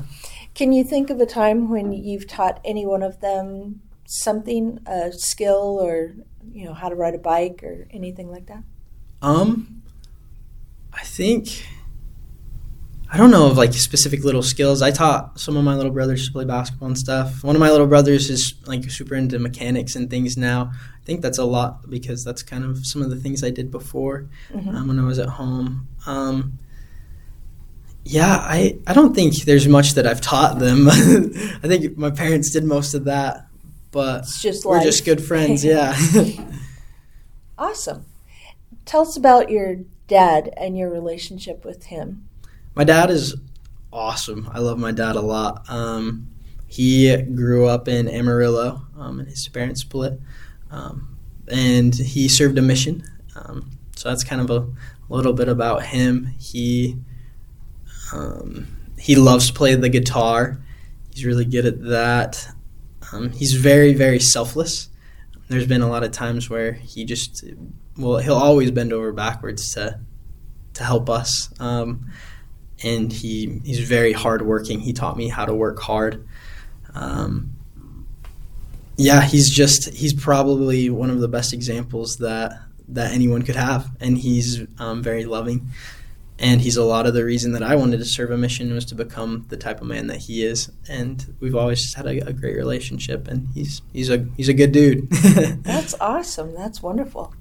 Can 0.56 0.74
you 0.74 0.84
think 0.84 1.10
of 1.10 1.22
a 1.22 1.26
time 1.26 1.70
when 1.70 1.94
you've 1.94 2.28
taught 2.28 2.60
any 2.66 2.86
one 2.86 3.04
of 3.04 3.22
them 3.22 3.82
something, 4.06 4.80
a 4.86 5.14
skill, 5.14 5.80
or 5.82 6.14
you 6.52 6.66
know 6.66 6.74
how 6.74 6.90
to 6.90 6.96
ride 6.96 7.16
a 7.16 7.20
bike 7.20 7.64
or 7.64 7.88
anything 7.92 8.30
like 8.30 8.48
that? 8.48 8.64
Um, 9.22 9.84
I 11.00 11.04
think 11.04 11.66
I 13.12 13.18
don't 13.18 13.32
know 13.32 13.48
of 13.50 13.58
like 13.58 13.74
specific 13.74 14.24
little 14.24 14.44
skills. 14.44 14.82
I 14.82 14.92
taught 14.92 15.40
some 15.40 15.58
of 15.58 15.64
my 15.64 15.76
little 15.76 15.92
brothers 15.92 16.26
to 16.28 16.32
play 16.32 16.46
basketball 16.46 16.90
and 16.90 16.98
stuff. 16.98 17.44
One 17.44 17.56
of 17.56 17.60
my 17.60 17.72
little 17.72 17.88
brothers 17.88 18.30
is 18.30 18.54
like 18.66 18.90
super 18.92 19.16
into 19.16 19.40
mechanics 19.40 19.96
and 19.96 20.10
things 20.10 20.38
now. 20.38 20.72
I 20.74 21.06
think 21.06 21.22
that's 21.22 21.40
a 21.40 21.44
lot 21.46 21.90
because 21.90 22.24
that's 22.24 22.44
kind 22.44 22.64
of 22.64 22.86
some 22.86 23.02
of 23.02 23.10
the 23.10 23.16
things 23.16 23.44
I 23.44 23.50
did 23.50 23.72
before 23.72 24.28
Mhm. 24.54 24.76
um, 24.76 24.88
when 24.90 25.00
I 25.00 25.06
was 25.06 25.18
at 25.18 25.30
home. 25.30 25.88
Um, 26.06 26.60
yeah, 28.06 28.38
I, 28.42 28.78
I 28.88 28.94
don't 28.94 29.16
think 29.16 29.44
there's 29.44 29.68
much 29.68 29.94
that 29.96 30.06
I've 30.06 30.22
taught 30.22 30.60
them. 30.60 30.88
I 30.90 31.68
think 31.68 31.98
my 31.98 32.12
parents 32.12 32.52
did 32.52 32.64
most 32.64 32.94
of 32.94 33.06
that, 33.06 33.48
but 33.92 34.26
just 34.40 34.66
we're 34.66 34.76
life. 34.78 34.84
just 34.84 35.06
good 35.06 35.24
friends. 35.24 35.64
Yeah. 35.74 35.96
Awesome. 37.58 38.06
Tell 38.86 39.02
us 39.02 39.18
about 39.18 39.50
your 39.50 39.80
dad 40.10 40.54
and 40.58 40.78
your 40.78 40.90
relationship 40.90 41.64
with 41.64 41.86
him. 41.86 42.28
my 42.76 42.84
dad 42.84 43.10
is 43.10 43.36
awesome. 43.92 44.50
I 44.52 44.60
love 44.60 44.78
my 44.78 44.92
dad 44.92 45.16
a 45.16 45.22
lot. 45.22 45.70
Um, 45.70 46.28
he 46.68 47.16
grew 47.18 47.68
up 47.68 47.88
in 47.88 48.08
Amarillo, 48.08 48.84
um, 48.98 49.20
and 49.20 49.28
his 49.28 49.48
parents 49.48 49.82
split, 49.82 50.20
um, 50.70 51.18
and 51.48 51.96
he 51.96 52.30
served 52.30 52.58
a 52.58 52.62
mission. 52.62 53.04
Um, 53.36 53.72
so 53.96 54.10
that's 54.10 54.24
kind 54.24 54.42
of 54.42 54.50
a 54.52 54.68
little 55.10 55.34
bit 55.34 55.50
about 55.50 55.84
him. 55.84 56.34
He 56.40 56.98
um, 58.14 58.68
he 59.00 59.16
loves 59.16 59.48
to 59.48 59.54
play 59.54 59.76
the 59.76 59.90
guitar. 59.90 60.60
He's 61.14 61.26
really 61.26 61.46
good 61.46 61.66
at 61.66 61.82
that. 61.86 62.48
Um, 63.12 63.32
he's 63.32 63.54
very 63.54 63.94
very 63.94 64.20
selfless. 64.20 64.89
There's 65.50 65.68
been 65.68 65.82
a 65.82 65.90
lot 65.90 66.04
of 66.04 66.12
times 66.12 66.50
where 66.50 66.74
he 66.74 67.06
just 67.06 67.44
well 67.98 68.18
he'll 68.18 68.36
always 68.36 68.72
bend 68.72 68.94
over 68.94 69.12
backwards 69.12 69.74
to 69.74 70.00
to 70.76 70.84
help 70.84 71.10
us. 71.10 71.50
Um, 71.60 72.12
and 72.84 73.12
he 73.12 73.60
he's 73.66 73.80
very 73.80 74.14
hardworking. 74.14 74.80
He 74.80 74.94
taught 74.94 75.18
me 75.18 75.28
how 75.28 75.46
to 75.46 75.54
work 75.54 75.80
hard. 75.80 76.28
Um, 76.94 77.56
yeah, 78.96 79.22
he's 79.22 79.50
just 79.50 79.90
he's 79.94 80.14
probably 80.14 80.90
one 80.90 81.10
of 81.10 81.20
the 81.20 81.28
best 81.28 81.54
examples 81.54 82.18
that 82.18 82.54
that 82.90 83.14
anyone 83.14 83.44
could 83.44 83.56
have, 83.56 83.90
and 84.00 84.18
he's 84.18 84.66
um, 84.78 85.02
very 85.04 85.26
loving. 85.26 85.68
And 86.40 86.62
he's 86.62 86.78
a 86.78 86.84
lot 86.84 87.06
of 87.06 87.14
the 87.14 87.26
reason 87.26 87.52
that 87.52 87.64
I 87.64 87.76
wanted 87.76 87.98
to 87.98 88.06
serve 88.06 88.32
a 88.32 88.38
mission 88.38 88.74
was 88.74 88.86
to 88.86 88.96
become 88.96 89.46
the 89.50 89.58
type 89.58 89.82
of 89.82 89.88
man 89.88 90.08
that 90.08 90.18
he 90.18 90.46
is. 90.46 90.72
And 90.88 91.36
we've 91.40 91.56
always 91.56 91.82
just 91.82 91.96
had 91.96 92.06
a, 92.06 92.28
a 92.28 92.34
great 92.34 92.56
relationship, 92.56 93.28
and 93.28 93.50
he's 93.54 93.82
he's 93.92 94.10
a 94.10 94.26
he's 94.38 94.50
a 94.50 94.54
good 94.54 94.72
dude. 94.72 95.10
That's 95.12 95.96
awesome. 96.00 96.54
That's 96.56 96.82
wonderful. 96.82 97.34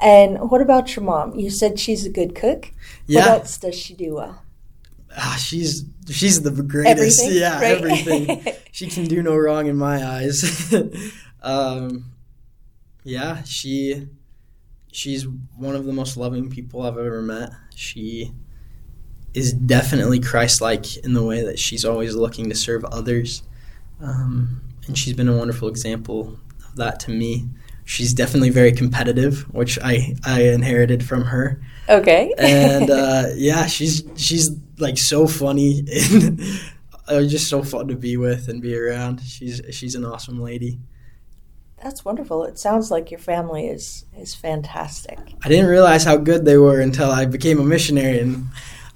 And 0.00 0.50
what 0.50 0.60
about 0.60 0.96
your 0.96 1.04
mom? 1.04 1.38
You 1.38 1.50
said 1.50 1.78
she's 1.78 2.04
a 2.04 2.10
good 2.10 2.34
cook. 2.34 2.72
What 2.72 2.72
yeah, 3.06 3.26
else 3.28 3.56
does 3.58 3.76
she 3.76 3.94
do 3.94 4.14
well? 4.14 4.42
ah, 5.16 5.36
she's 5.38 5.84
she's 6.10 6.42
the 6.42 6.50
greatest. 6.50 7.22
Everything, 7.22 7.40
yeah, 7.40 7.60
right? 7.60 7.76
everything. 7.76 8.54
she 8.72 8.88
can 8.88 9.04
do 9.04 9.22
no 9.22 9.36
wrong 9.36 9.66
in 9.66 9.76
my 9.76 10.04
eyes. 10.04 10.74
um, 11.42 12.04
yeah, 13.04 13.42
she 13.44 14.08
she's 14.92 15.26
one 15.56 15.74
of 15.74 15.84
the 15.84 15.92
most 15.92 16.16
loving 16.16 16.48
people 16.48 16.82
I've 16.82 16.98
ever 16.98 17.20
met. 17.20 17.50
She 17.74 18.32
is 19.34 19.52
definitely 19.52 20.20
Christ-like 20.20 20.98
in 20.98 21.14
the 21.14 21.24
way 21.24 21.42
that 21.42 21.58
she's 21.58 21.84
always 21.84 22.14
looking 22.14 22.48
to 22.50 22.54
serve 22.54 22.84
others, 22.84 23.42
um, 24.00 24.60
and 24.86 24.96
she's 24.96 25.14
been 25.14 25.28
a 25.28 25.36
wonderful 25.36 25.68
example 25.68 26.38
of 26.64 26.76
that 26.76 27.00
to 27.00 27.10
me. 27.10 27.48
She's 27.84 28.14
definitely 28.14 28.50
very 28.50 28.70
competitive, 28.70 29.42
which 29.52 29.78
I 29.82 30.14
I 30.24 30.42
inherited 30.42 31.04
from 31.04 31.24
her 31.24 31.60
okay. 31.88 32.32
and 32.38 32.90
uh, 32.90 33.24
yeah, 33.34 33.66
she's 33.66 34.04
she's 34.16 34.50
like 34.78 34.98
so 34.98 35.26
funny 35.26 35.84
and 36.12 36.40
uh, 37.08 37.22
just 37.22 37.48
so 37.48 37.62
fun 37.62 37.88
to 37.88 37.96
be 37.96 38.16
with 38.16 38.48
and 38.48 38.62
be 38.62 38.76
around. 38.76 39.20
She's 39.20 39.60
she's 39.70 39.94
an 39.94 40.04
awesome 40.04 40.40
lady. 40.40 40.78
That's 41.82 42.04
wonderful. 42.04 42.44
It 42.44 42.58
sounds 42.58 42.90
like 42.90 43.10
your 43.10 43.18
family 43.20 43.66
is 43.66 44.04
is 44.16 44.34
fantastic. 44.34 45.18
I 45.44 45.48
didn't 45.48 45.66
realize 45.66 46.04
how 46.04 46.16
good 46.16 46.44
they 46.44 46.56
were 46.56 46.80
until 46.80 47.10
I 47.10 47.24
became 47.26 47.58
a 47.58 47.64
missionary, 47.64 48.20
and 48.20 48.46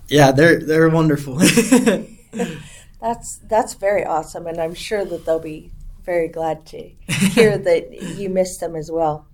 yeah, 0.08 0.30
they're 0.30 0.60
they're 0.60 0.88
wonderful. 0.88 1.38
That's 3.00 3.38
that's 3.38 3.74
very 3.74 4.04
awesome, 4.04 4.46
and 4.46 4.58
I'm 4.58 4.74
sure 4.74 5.04
that 5.04 5.24
they'll 5.24 5.38
be 5.38 5.70
very 6.04 6.28
glad 6.28 6.64
to 6.66 6.88
hear 7.34 7.58
that 7.68 7.92
you 8.16 8.28
missed 8.28 8.60
them 8.60 8.74
as 8.74 8.90
well. 8.90 9.28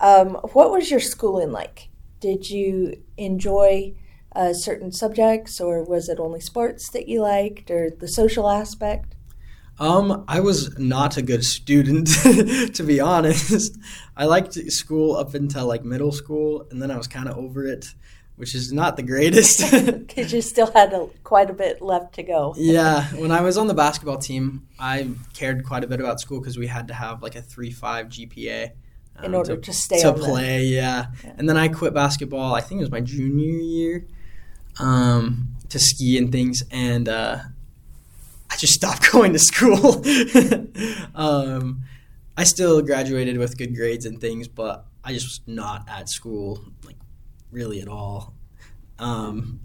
Um, 0.00 0.34
what 0.52 0.70
was 0.70 0.90
your 0.90 1.00
schooling 1.00 1.52
like? 1.52 1.88
Did 2.20 2.50
you 2.50 3.02
enjoy 3.16 3.94
uh, 4.34 4.52
certain 4.52 4.90
subjects, 4.90 5.60
or 5.60 5.84
was 5.84 6.08
it 6.08 6.18
only 6.18 6.40
sports 6.40 6.90
that 6.90 7.08
you 7.08 7.22
liked, 7.22 7.70
or 7.70 7.90
the 7.90 8.08
social 8.08 8.50
aspect? 8.50 9.13
Um, 9.78 10.24
I 10.28 10.40
was 10.40 10.78
not 10.78 11.16
a 11.16 11.22
good 11.22 11.44
student, 11.44 12.08
to 12.74 12.82
be 12.82 13.00
honest. 13.00 13.76
I 14.16 14.26
liked 14.26 14.54
school 14.70 15.16
up 15.16 15.34
until 15.34 15.66
like 15.66 15.84
middle 15.84 16.12
school, 16.12 16.66
and 16.70 16.80
then 16.80 16.90
I 16.90 16.96
was 16.96 17.08
kind 17.08 17.28
of 17.28 17.36
over 17.36 17.66
it, 17.66 17.86
which 18.36 18.54
is 18.54 18.72
not 18.72 18.96
the 18.96 19.02
greatest. 19.02 19.62
Because 20.06 20.32
you 20.32 20.42
still 20.42 20.70
had 20.70 20.92
a, 20.92 21.06
quite 21.24 21.50
a 21.50 21.54
bit 21.54 21.82
left 21.82 22.14
to 22.14 22.22
go. 22.22 22.54
yeah, 22.56 23.06
when 23.14 23.32
I 23.32 23.40
was 23.40 23.58
on 23.58 23.66
the 23.66 23.74
basketball 23.74 24.18
team, 24.18 24.68
I 24.78 25.08
cared 25.32 25.64
quite 25.64 25.82
a 25.82 25.88
bit 25.88 25.98
about 25.98 26.20
school 26.20 26.40
because 26.40 26.56
we 26.56 26.68
had 26.68 26.88
to 26.88 26.94
have 26.94 27.22
like 27.22 27.34
a 27.34 27.42
three 27.42 27.72
five 27.72 28.06
GPA 28.06 28.70
um, 29.16 29.24
In 29.24 29.34
order 29.34 29.56
to 29.56 29.72
stay 29.72 30.00
to 30.02 30.12
play. 30.12 30.64
Yeah. 30.66 31.06
Yeah. 31.24 31.32
and 31.36 31.48
then 31.48 31.56
I 31.56 31.68
quit 31.68 31.94
basketball. 31.94 32.54
I 32.54 32.60
think 32.60 32.80
it 32.80 32.84
was 32.84 32.90
my 32.92 33.00
junior 33.00 33.58
year 33.58 34.06
um, 34.78 35.48
to 35.68 35.78
ski 35.80 36.16
and 36.18 36.30
things, 36.30 36.62
and 36.70 37.08
uh, 37.08 37.38
just 38.64 38.74
stopped 38.74 39.12
going 39.12 39.32
to 39.34 39.38
school. 39.38 40.02
um, 41.14 41.82
I 42.36 42.44
still 42.44 42.80
graduated 42.82 43.36
with 43.38 43.58
good 43.58 43.76
grades 43.76 44.06
and 44.06 44.20
things, 44.20 44.48
but 44.48 44.86
I 45.04 45.12
just 45.12 45.26
was 45.26 45.40
not 45.46 45.86
at 45.88 46.08
school 46.08 46.64
like 46.84 46.96
really 47.50 47.80
at 47.82 47.88
all. 47.88 48.34
Um, 48.98 49.60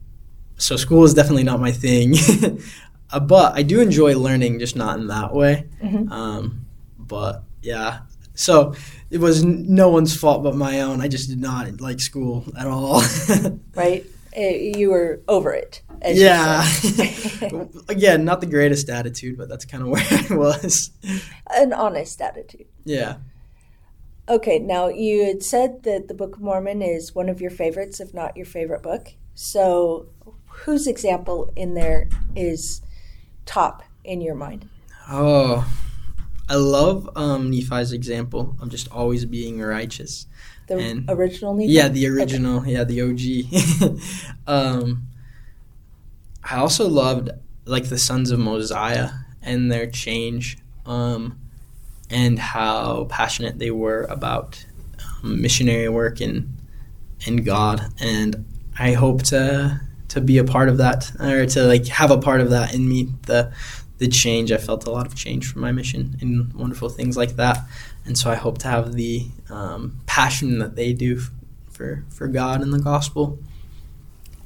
so 0.58 0.75
school 0.75 1.06
is 1.06 1.13
definitely 1.13 1.44
not 1.44 1.62
my 1.62 1.72
thing. 1.72 2.15
uh, 3.12 3.22
but 3.22 3.56
I 3.56 3.63
do 3.63 3.79
enjoy 3.79 4.18
learning, 4.18 4.60
just 4.60 4.75
not 4.75 5.00
in 5.00 5.08
that 5.08 5.34
way. 5.34 5.68
Mhm. 5.82 6.12
Um, 6.12 6.65
but 6.98 7.44
yeah, 7.62 8.00
so 8.36 8.75
it 9.10 9.20
was 9.20 9.44
n- 9.44 9.65
no 9.74 9.89
one's 9.89 10.15
fault 10.15 10.44
but 10.44 10.56
my 10.56 10.82
own. 10.82 11.00
I 11.00 11.08
just 11.08 11.29
did 11.29 11.39
not 11.39 11.79
like 11.79 12.01
school 12.01 12.46
at 12.58 12.68
all. 12.68 13.01
Right? 13.75 14.06
Eh, 14.33 14.74
You 14.77 14.91
were 14.91 15.21
over 15.27 15.53
it. 15.53 15.81
as 16.01 16.17
yeah. 16.19 16.65
Again, 17.89 18.25
not 18.29 18.41
the 18.41 18.48
greatest 18.48 18.89
attitude, 18.89 19.38
but 19.38 19.50
that's 19.50 19.65
kind 19.65 19.83
of 19.83 19.89
where 19.93 20.03
I 20.09 20.36
was. 20.36 20.91
An 21.48 21.74
honest 21.74 22.21
attitude. 22.21 22.67
Yeah. 22.86 23.17
Okay, 24.27 24.59
now 24.59 24.88
you 24.89 25.25
had 25.25 25.41
said 25.41 25.81
that 25.83 26.07
the 26.07 26.13
Book 26.13 26.36
of 26.36 26.41
Mormon 26.41 26.81
is 26.83 27.15
one 27.15 27.29
of 27.29 27.41
your 27.41 27.50
favorites, 27.50 28.00
if 28.00 28.13
not 28.13 28.38
your 28.38 28.45
favorite 28.45 28.83
book. 28.83 29.13
So, 29.33 30.07
whose 30.48 30.86
example 30.86 31.51
in 31.55 31.74
there 31.74 32.07
is 32.36 32.81
top 33.48 33.81
in 34.03 34.21
your 34.21 34.36
mind? 34.36 34.69
Oh, 35.09 35.67
I 36.48 36.55
love 36.55 37.09
um, 37.15 37.50
Nephi's 37.50 37.91
example 37.91 38.55
of 38.62 38.69
just 38.69 38.88
always 38.91 39.25
being 39.25 39.59
righteous. 39.59 40.27
The 40.70 40.78
And- 40.78 41.10
original 41.10 41.54
Nephi? 41.56 41.72
Yeah, 41.72 41.88
the 41.90 42.08
original. 42.08 42.66
Yeah, 42.66 42.84
the 42.84 43.02
OG. 43.02 44.00
um, 44.48 45.08
I 46.44 46.58
also 46.58 46.88
loved 46.88 47.32
like 47.66 47.90
the 47.90 47.98
sons 47.98 48.32
of 48.32 48.40
Mosiah 48.40 49.10
and 49.42 49.72
their 49.72 49.88
change, 49.88 50.58
um, 50.86 51.38
and 52.10 52.40
how 52.40 53.06
passionate 53.10 53.60
they 53.60 53.72
were 53.72 54.04
about 54.04 54.64
um, 55.24 55.42
missionary 55.42 55.90
work 55.90 56.22
and 56.22 56.56
and 57.26 57.44
God. 57.44 57.82
And 58.00 58.46
I 58.78 58.94
hope 58.94 59.24
to 59.24 59.82
to 60.10 60.22
be 60.22 60.38
a 60.38 60.44
part 60.44 60.70
of 60.70 60.78
that, 60.78 61.12
or 61.20 61.46
to 61.48 61.64
like 61.64 61.88
have 61.88 62.12
a 62.12 62.18
part 62.18 62.42
of 62.42 62.52
that 62.52 62.74
in 62.74 62.88
me. 62.88 63.10
The 63.26 63.52
the 63.98 64.08
change. 64.08 64.52
I 64.52 64.58
felt 64.58 64.86
a 64.86 64.92
lot 64.92 65.06
of 65.08 65.16
change 65.16 65.52
from 65.52 65.62
my 65.62 65.72
mission 65.72 66.16
and 66.22 66.54
wonderful 66.54 66.90
things 66.90 67.18
like 67.18 67.36
that. 67.36 67.58
And 68.10 68.18
so 68.18 68.32
I 68.32 68.36
hope 68.36 68.58
to 68.60 68.68
have 68.68 68.94
the 68.94 69.28
um, 69.51 70.00
passion 70.08 70.58
that 70.58 70.75
they 70.75 70.94
do 70.94 71.22
for 71.70 72.04
for 72.10 72.28
God 72.28 72.60
and 72.63 72.74
the 72.74 72.80
gospel. 72.80 73.38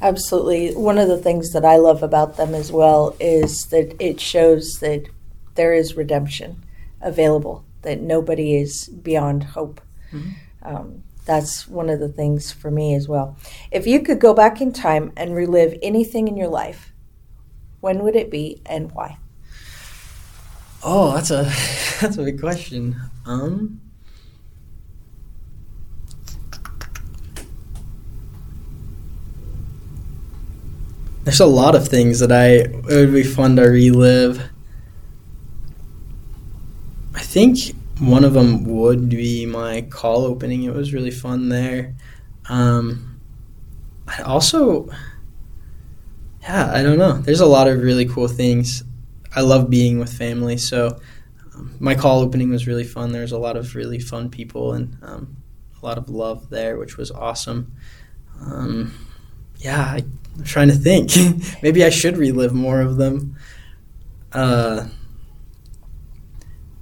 Absolutely. 0.01 0.75
One 0.75 0.97
of 0.97 1.07
the 1.07 1.17
things 1.17 1.53
that 1.53 1.63
I 1.63 1.77
love 1.77 2.03
about 2.03 2.35
them 2.35 2.53
as 2.53 2.73
well 2.73 3.15
is 3.21 3.67
that 3.71 3.95
it 4.03 4.19
shows 4.19 4.79
that 4.81 5.05
there 5.55 5.73
is 5.73 5.95
redemption 5.95 6.61
available, 6.99 7.63
that 7.83 8.01
nobody 8.01 8.57
is 8.57 8.89
beyond 8.89 9.43
hope. 9.43 9.79
Mhm. 10.11 10.33
Um, 10.63 11.03
that's 11.23 11.65
one 11.65 11.89
of 11.89 12.01
the 12.01 12.09
things 12.09 12.51
for 12.51 12.69
me 12.69 12.93
as 12.95 13.07
well. 13.07 13.37
If 13.71 13.87
you 13.87 14.01
could 14.01 14.19
go 14.19 14.33
back 14.33 14.59
in 14.59 14.73
time 14.73 15.13
and 15.15 15.33
relive 15.33 15.79
anything 15.81 16.27
in 16.27 16.35
your 16.35 16.49
life, 16.49 16.91
when 17.79 18.03
would 18.03 18.17
it 18.17 18.29
be 18.29 18.61
and 18.65 18.91
why? 18.91 19.19
Oh, 20.83 21.13
that's 21.13 21.31
a 21.31 21.43
that's 22.01 22.17
a 22.17 22.23
big 22.23 22.39
question. 22.39 22.99
Um, 23.25 23.79
there's 31.23 31.39
a 31.39 31.45
lot 31.45 31.75
of 31.75 31.87
things 31.87 32.19
that 32.19 32.31
I 32.31 32.47
it 32.55 32.83
would 32.85 33.13
be 33.13 33.23
fun 33.23 33.55
to 33.55 33.63
relive. 33.63 34.49
I 37.15 37.21
think 37.21 37.59
one 37.99 38.25
of 38.25 38.33
them 38.33 38.65
would 38.65 39.09
be 39.09 39.45
my 39.45 39.81
call 39.83 40.25
opening. 40.25 40.63
It 40.63 40.73
was 40.73 40.93
really 40.93 41.11
fun 41.11 41.47
there. 41.49 41.95
Um, 42.49 43.19
I 44.07 44.21
also, 44.23 44.89
yeah, 46.41 46.71
I 46.73 46.83
don't 46.83 46.97
know. 46.97 47.13
There's 47.13 47.39
a 47.39 47.45
lot 47.45 47.67
of 47.67 47.81
really 47.81 48.05
cool 48.05 48.27
things. 48.27 48.83
I 49.35 49.41
love 49.41 49.69
being 49.69 49.99
with 49.99 50.13
family, 50.13 50.57
so 50.57 50.99
um, 51.55 51.75
my 51.79 51.95
call 51.95 52.21
opening 52.21 52.49
was 52.49 52.67
really 52.67 52.83
fun. 52.83 53.11
There's 53.11 53.31
a 53.31 53.37
lot 53.37 53.57
of 53.57 53.75
really 53.75 53.99
fun 53.99 54.29
people 54.29 54.73
and 54.73 54.97
um, 55.01 55.37
a 55.81 55.85
lot 55.85 55.97
of 55.97 56.09
love 56.09 56.49
there, 56.49 56.77
which 56.77 56.97
was 56.97 57.11
awesome. 57.11 57.73
Um, 58.41 58.93
yeah, 59.57 59.79
I, 59.79 59.97
am 60.37 60.43
trying 60.43 60.69
to 60.69 60.75
think. 60.75 61.11
Maybe 61.63 61.83
I 61.83 61.89
should 61.89 62.17
relive 62.17 62.53
more 62.53 62.81
of 62.81 62.97
them. 62.97 63.35
Uh, 64.31 64.87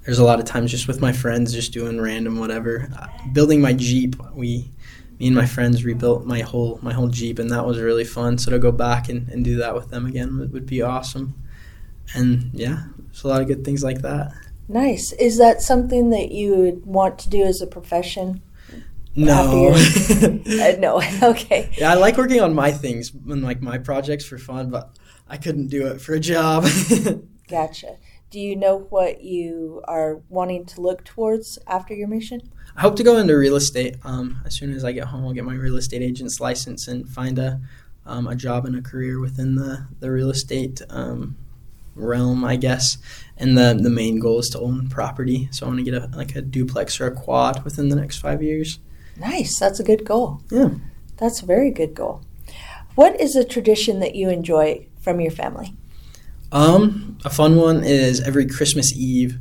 there's 0.04 0.18
a 0.18 0.24
lot 0.24 0.40
of 0.40 0.46
times 0.46 0.70
just 0.70 0.88
with 0.88 1.00
my 1.00 1.12
friends, 1.12 1.52
just 1.52 1.72
doing 1.72 2.00
random 2.00 2.38
whatever. 2.38 2.88
Uh, 2.98 3.06
building 3.32 3.60
my 3.60 3.72
Jeep, 3.72 4.16
we, 4.34 4.70
me 5.18 5.28
and 5.28 5.36
my 5.36 5.46
friends 5.46 5.84
rebuilt 5.84 6.24
my 6.24 6.40
whole 6.40 6.80
my 6.82 6.92
whole 6.92 7.08
Jeep, 7.08 7.38
and 7.38 7.50
that 7.50 7.64
was 7.64 7.78
really 7.78 8.04
fun. 8.04 8.38
So 8.38 8.50
to 8.50 8.58
go 8.58 8.72
back 8.72 9.08
and, 9.08 9.28
and 9.28 9.44
do 9.44 9.56
that 9.58 9.74
with 9.74 9.90
them 9.90 10.06
again 10.06 10.38
would, 10.38 10.52
would 10.52 10.66
be 10.66 10.82
awesome. 10.82 11.34
And 12.14 12.50
yeah, 12.52 12.84
there's 12.98 13.24
a 13.24 13.28
lot 13.28 13.40
of 13.40 13.48
good 13.48 13.64
things 13.64 13.82
like 13.82 14.02
that. 14.02 14.32
Nice. 14.68 15.12
Is 15.12 15.38
that 15.38 15.60
something 15.60 16.10
that 16.10 16.32
you 16.32 16.54
would 16.56 16.86
want 16.86 17.18
to 17.20 17.28
do 17.28 17.42
as 17.42 17.60
a 17.60 17.66
profession? 17.66 18.42
No. 19.14 19.74
uh, 20.22 20.76
no. 20.78 21.02
okay. 21.22 21.70
Yeah, 21.76 21.90
I 21.90 21.94
like 21.94 22.16
working 22.16 22.40
on 22.40 22.54
my 22.54 22.72
things 22.72 23.12
and 23.28 23.42
like 23.42 23.60
my 23.60 23.78
projects 23.78 24.24
for 24.24 24.38
fun, 24.38 24.70
but 24.70 24.96
I 25.28 25.36
couldn't 25.36 25.68
do 25.68 25.86
it 25.86 26.00
for 26.00 26.14
a 26.14 26.20
job. 26.20 26.66
gotcha. 27.48 27.96
Do 28.30 28.40
you 28.40 28.56
know 28.56 28.86
what 28.88 29.22
you 29.22 29.82
are 29.84 30.22
wanting 30.30 30.64
to 30.66 30.80
look 30.80 31.04
towards 31.04 31.58
after 31.66 31.92
your 31.92 32.08
mission? 32.08 32.40
I 32.74 32.80
hope 32.80 32.96
to 32.96 33.02
go 33.02 33.18
into 33.18 33.36
real 33.36 33.56
estate. 33.56 33.96
Um, 34.04 34.40
as 34.46 34.54
soon 34.54 34.72
as 34.72 34.84
I 34.84 34.92
get 34.92 35.08
home, 35.08 35.26
I'll 35.26 35.34
get 35.34 35.44
my 35.44 35.54
real 35.54 35.76
estate 35.76 36.00
agent's 36.00 36.40
license 36.40 36.88
and 36.88 37.06
find 37.06 37.38
a 37.38 37.60
um, 38.04 38.26
a 38.26 38.34
job 38.34 38.64
and 38.64 38.74
a 38.74 38.80
career 38.80 39.20
within 39.20 39.54
the 39.54 39.86
the 40.00 40.10
real 40.10 40.30
estate 40.30 40.80
um, 40.88 41.36
realm, 41.94 42.44
I 42.44 42.56
guess. 42.56 42.98
And 43.36 43.56
the 43.58 43.78
the 43.80 43.90
main 43.90 44.18
goal 44.20 44.38
is 44.38 44.48
to 44.50 44.60
own 44.60 44.88
property. 44.88 45.48
So 45.52 45.66
I 45.66 45.68
want 45.70 45.84
to 45.84 45.90
get 45.90 45.94
a 45.94 46.10
like 46.16 46.36
a 46.36 46.42
duplex 46.42 47.00
or 47.00 47.06
a 47.06 47.10
quad 47.14 47.64
within 47.64 47.88
the 47.88 47.96
next 47.96 48.18
five 48.18 48.42
years. 48.42 48.78
Nice. 49.18 49.58
That's 49.58 49.80
a 49.80 49.84
good 49.84 50.04
goal. 50.04 50.40
Yeah. 50.50 50.70
That's 51.16 51.42
a 51.42 51.46
very 51.46 51.70
good 51.70 51.94
goal. 51.94 52.22
What 52.94 53.20
is 53.20 53.36
a 53.36 53.44
tradition 53.44 54.00
that 54.00 54.14
you 54.14 54.28
enjoy 54.30 54.86
from 55.00 55.20
your 55.20 55.30
family? 55.30 55.74
Um, 56.50 57.16
a 57.24 57.30
fun 57.30 57.56
one 57.56 57.82
is 57.84 58.20
every 58.20 58.46
Christmas 58.46 58.92
Eve, 58.94 59.38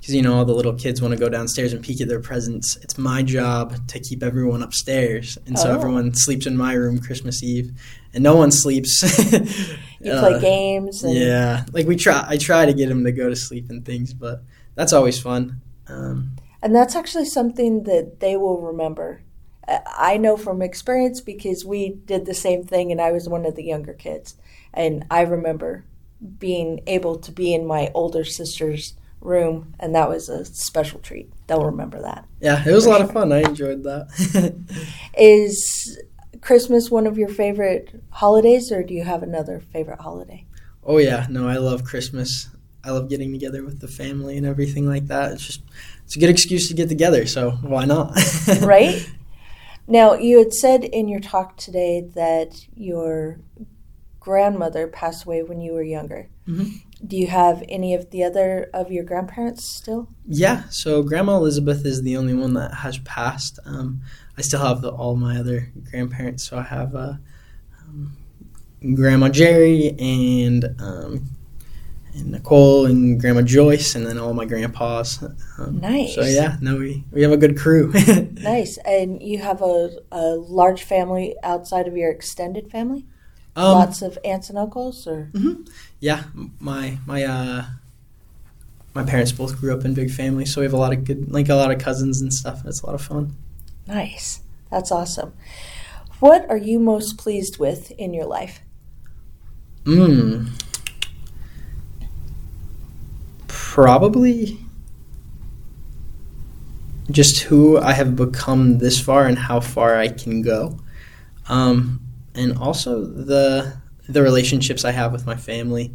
because 0.00 0.14
you 0.14 0.22
know 0.22 0.34
all 0.34 0.44
the 0.44 0.54
little 0.54 0.74
kids 0.74 1.00
want 1.00 1.12
to 1.12 1.18
go 1.18 1.28
downstairs 1.28 1.72
and 1.72 1.84
peek 1.84 2.00
at 2.00 2.08
their 2.08 2.18
presents. 2.20 2.76
It's 2.82 2.98
my 2.98 3.22
job 3.22 3.86
to 3.88 4.00
keep 4.00 4.22
everyone 4.24 4.62
upstairs, 4.62 5.38
and 5.46 5.56
so 5.58 5.70
Oh. 5.70 5.74
everyone 5.76 6.14
sleeps 6.14 6.46
in 6.46 6.56
my 6.56 6.72
room 6.74 6.98
Christmas 6.98 7.42
Eve, 7.44 7.70
and 8.12 8.24
no 8.24 8.34
one 8.34 8.50
sleeps. 8.50 9.04
You 10.02 10.12
play 10.18 10.34
Uh, 10.34 10.38
games 10.40 11.04
and 11.04 11.14
Yeah, 11.14 11.64
like 11.72 11.86
we 11.86 11.96
try. 11.96 12.24
I 12.28 12.36
try 12.36 12.66
to 12.66 12.72
get 12.72 12.88
them 12.88 13.04
to 13.04 13.12
go 13.12 13.28
to 13.28 13.36
sleep 13.36 13.70
and 13.70 13.84
things, 13.84 14.12
but 14.12 14.42
that's 14.74 14.92
always 14.92 15.20
fun. 15.20 15.60
Um, 15.88 16.36
And 16.62 16.74
that's 16.74 16.94
actually 16.96 17.24
something 17.26 17.82
that 17.84 18.20
they 18.20 18.36
will 18.36 18.60
remember. 18.60 19.20
I 19.68 20.16
know 20.16 20.36
from 20.36 20.60
experience 20.62 21.20
because 21.20 21.64
we 21.64 21.90
did 22.04 22.26
the 22.26 22.34
same 22.34 22.64
thing 22.64 22.90
and 22.92 23.00
I 23.00 23.12
was 23.12 23.28
one 23.28 23.44
of 23.46 23.54
the 23.56 23.64
younger 23.64 23.92
kids. 23.94 24.36
And 24.74 25.04
I 25.10 25.22
remember 25.22 25.84
being 26.38 26.80
able 26.86 27.16
to 27.18 27.32
be 27.32 27.52
in 27.54 27.66
my 27.66 27.90
older 27.94 28.24
sister's 28.24 28.94
room, 29.20 29.74
and 29.78 29.94
that 29.94 30.08
was 30.08 30.28
a 30.28 30.44
special 30.44 30.98
treat. 31.00 31.30
They'll 31.46 31.64
remember 31.64 32.00
that. 32.02 32.26
yeah, 32.40 32.62
it 32.66 32.72
was 32.72 32.86
a 32.86 32.90
lot 32.90 33.00
of 33.02 33.12
fun. 33.12 33.32
I 33.32 33.40
enjoyed 33.42 33.82
that. 33.84 34.08
Is 35.18 35.98
Christmas 36.42 36.90
one 36.90 37.06
of 37.06 37.16
your 37.16 37.28
favorite 37.28 38.02
holidays, 38.10 38.70
or 38.70 38.82
do 38.82 38.92
you 38.92 39.04
have 39.04 39.22
another 39.22 39.62
favorite 39.72 40.00
holiday? 40.00 40.44
oh 40.84 40.98
yeah, 40.98 41.26
no, 41.30 41.48
I 41.48 41.56
love 41.56 41.84
Christmas. 41.84 42.48
I 42.84 42.90
love 42.90 43.08
getting 43.08 43.30
together 43.30 43.62
with 43.64 43.80
the 43.80 43.86
family 43.86 44.36
and 44.36 44.44
everything 44.44 44.88
like 44.88 45.06
that. 45.06 45.32
It's 45.32 45.46
just 45.46 45.62
it's 46.04 46.16
a 46.16 46.18
good 46.18 46.30
excuse 46.30 46.68
to 46.68 46.74
get 46.74 46.88
together. 46.88 47.26
So 47.26 47.52
why 47.62 47.84
not? 47.84 48.18
right? 48.60 49.08
Now, 49.86 50.14
you 50.14 50.38
had 50.38 50.52
said 50.52 50.84
in 50.84 51.08
your 51.08 51.20
talk 51.20 51.56
today 51.56 52.08
that 52.14 52.66
your 52.74 53.38
grandmother 54.18 54.86
passed 54.88 55.24
away 55.24 55.42
when 55.42 55.60
you 55.60 55.72
were 55.72 55.82
younger. 55.82 56.28
Mhm. 56.48 56.80
Do 57.04 57.16
you 57.16 57.26
have 57.26 57.64
any 57.68 57.94
of 57.94 58.10
the 58.10 58.22
other 58.22 58.70
of 58.72 58.92
your 58.92 59.04
grandparents 59.04 59.64
still? 59.64 60.08
Yeah, 60.26 60.64
so 60.70 61.02
Grandma 61.02 61.36
Elizabeth 61.36 61.84
is 61.84 62.02
the 62.02 62.16
only 62.16 62.34
one 62.34 62.54
that 62.54 62.74
has 62.74 62.98
passed. 62.98 63.58
Um, 63.64 64.02
I 64.38 64.42
still 64.42 64.60
have 64.60 64.82
the, 64.82 64.90
all 64.90 65.16
my 65.16 65.38
other 65.38 65.72
grandparents. 65.90 66.44
So 66.48 66.58
I 66.58 66.62
have 66.62 66.94
uh, 66.94 67.14
um, 67.80 68.16
Grandma 68.94 69.28
Jerry 69.28 69.94
and 69.98 70.64
um, 70.80 71.24
and 72.14 72.30
Nicole 72.30 72.86
and 72.86 73.20
Grandma 73.20 73.42
Joyce, 73.42 73.94
and 73.94 74.06
then 74.06 74.18
all 74.18 74.34
my 74.34 74.44
grandpas. 74.44 75.22
Um, 75.58 75.80
Nice. 75.80 76.14
So 76.14 76.22
yeah, 76.22 76.56
no, 76.60 76.76
we 76.76 77.04
we 77.10 77.22
have 77.22 77.32
a 77.32 77.36
good 77.36 77.56
crew. 77.56 77.92
Nice. 78.42 78.76
And 78.78 79.22
you 79.22 79.38
have 79.38 79.62
a, 79.62 79.90
a 80.10 80.34
large 80.34 80.82
family 80.82 81.36
outside 81.42 81.86
of 81.86 81.96
your 81.96 82.10
extended 82.10 82.70
family? 82.70 83.06
Um, 83.54 83.64
Lots 83.74 84.00
of 84.02 84.18
aunts 84.24 84.48
and 84.48 84.58
uncles, 84.58 85.06
or 85.06 85.30
yeah, 86.00 86.24
my 86.58 86.98
my 87.06 87.24
uh, 87.24 87.64
my 88.94 89.04
parents 89.04 89.30
both 89.32 89.60
grew 89.60 89.74
up 89.74 89.84
in 89.84 89.92
big 89.94 90.10
families, 90.10 90.54
so 90.54 90.60
we 90.60 90.64
have 90.64 90.72
a 90.72 90.78
lot 90.78 90.92
of 90.92 91.04
good, 91.04 91.30
like 91.30 91.48
a 91.50 91.54
lot 91.54 91.70
of 91.70 91.78
cousins 91.78 92.20
and 92.22 92.32
stuff. 92.32 92.60
and 92.60 92.68
It's 92.68 92.80
a 92.82 92.86
lot 92.86 92.94
of 92.94 93.02
fun. 93.02 93.36
nice. 93.86 94.40
That's 94.70 94.90
awesome. 94.90 95.34
What 96.20 96.48
are 96.48 96.56
you 96.56 96.78
most 96.78 97.18
pleased 97.18 97.58
with 97.58 97.90
in 97.92 98.14
your 98.14 98.24
life? 98.24 98.60
Mm. 99.84 100.48
Probably 103.48 104.58
just 107.10 107.42
who 107.42 107.78
I 107.78 107.92
have 107.92 108.16
become 108.16 108.78
this 108.78 108.98
far 108.98 109.26
and 109.26 109.36
how 109.38 109.60
far 109.60 109.96
I 109.98 110.08
can 110.08 110.40
go. 110.40 110.78
Um, 111.48 112.00
and 112.34 112.56
also 112.58 113.04
the 113.04 113.80
the 114.08 114.22
relationships 114.22 114.84
I 114.84 114.90
have 114.90 115.12
with 115.12 115.26
my 115.26 115.36
family 115.36 115.94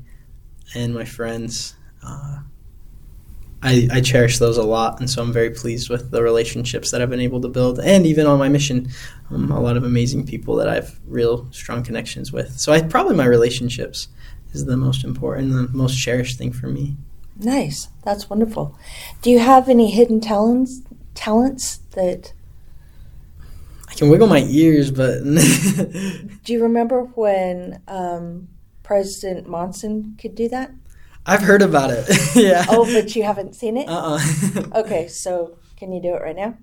and 0.76 0.94
my 0.94 1.06
friends. 1.06 1.76
Uh, 2.04 2.40
I, 3.64 3.88
I 3.92 4.02
cherish 4.02 4.38
those 4.38 4.58
a 4.58 4.64
lot, 4.64 5.00
and 5.00 5.10
so 5.10 5.22
I'm 5.22 5.34
very 5.34 5.50
pleased 5.50 5.90
with 5.90 6.12
the 6.12 6.22
relationships 6.22 6.92
that 6.92 7.02
I've 7.02 7.10
been 7.10 7.20
able 7.20 7.42
to 7.42 7.48
build, 7.48 7.80
and 7.80 8.06
even 8.06 8.28
on 8.28 8.38
my 8.38 8.50
mission, 8.50 8.90
um, 9.32 9.52
a 9.52 9.60
lot 9.60 9.78
of 9.78 9.84
amazing 9.84 10.28
people 10.28 10.56
that 10.58 10.70
I 10.70 10.76
have 10.76 11.00
real 11.08 11.52
strong 11.52 11.84
connections 11.84 12.32
with. 12.32 12.60
So 12.60 12.72
I 12.72 12.82
probably 12.82 13.16
my 13.16 13.26
relationships 13.26 14.10
is 14.54 14.66
the 14.66 14.78
most 14.78 15.04
important, 15.04 15.52
the 15.52 15.76
most 15.76 15.98
cherished 15.98 16.38
thing 16.38 16.54
for 16.54 16.68
me. 16.68 16.98
Nice. 17.40 17.88
That's 18.04 18.30
wonderful. 18.30 18.78
Do 19.22 19.30
you 19.30 19.40
have 19.40 19.70
any 19.70 19.92
hidden 19.92 20.22
talents 20.22 20.82
talents 21.14 21.80
that 21.92 22.34
can 23.98 24.10
wiggle 24.10 24.28
my 24.28 24.44
ears, 24.48 24.92
but 24.92 25.24
do 25.24 26.54
you 26.54 26.64
remember 26.64 27.02
when 27.04 27.82
um, 27.88 28.48
President 28.84 29.48
Monson 29.48 30.16
could 30.20 30.36
do 30.36 30.48
that? 30.50 30.72
I've 31.26 31.42
heard 31.42 31.62
about 31.62 31.90
it. 31.92 32.08
yeah. 32.36 32.66
Oh, 32.70 32.86
but 32.86 33.16
you 33.16 33.24
haven't 33.24 33.54
seen 33.56 33.76
it? 33.76 33.90
Uh 33.90 34.18
uh 34.18 34.62
Okay, 34.80 35.10
so 35.10 35.58
can 35.76 35.92
you 35.92 36.02
do 36.02 36.14
it 36.16 36.22
right 36.22 36.36
now? 36.36 36.58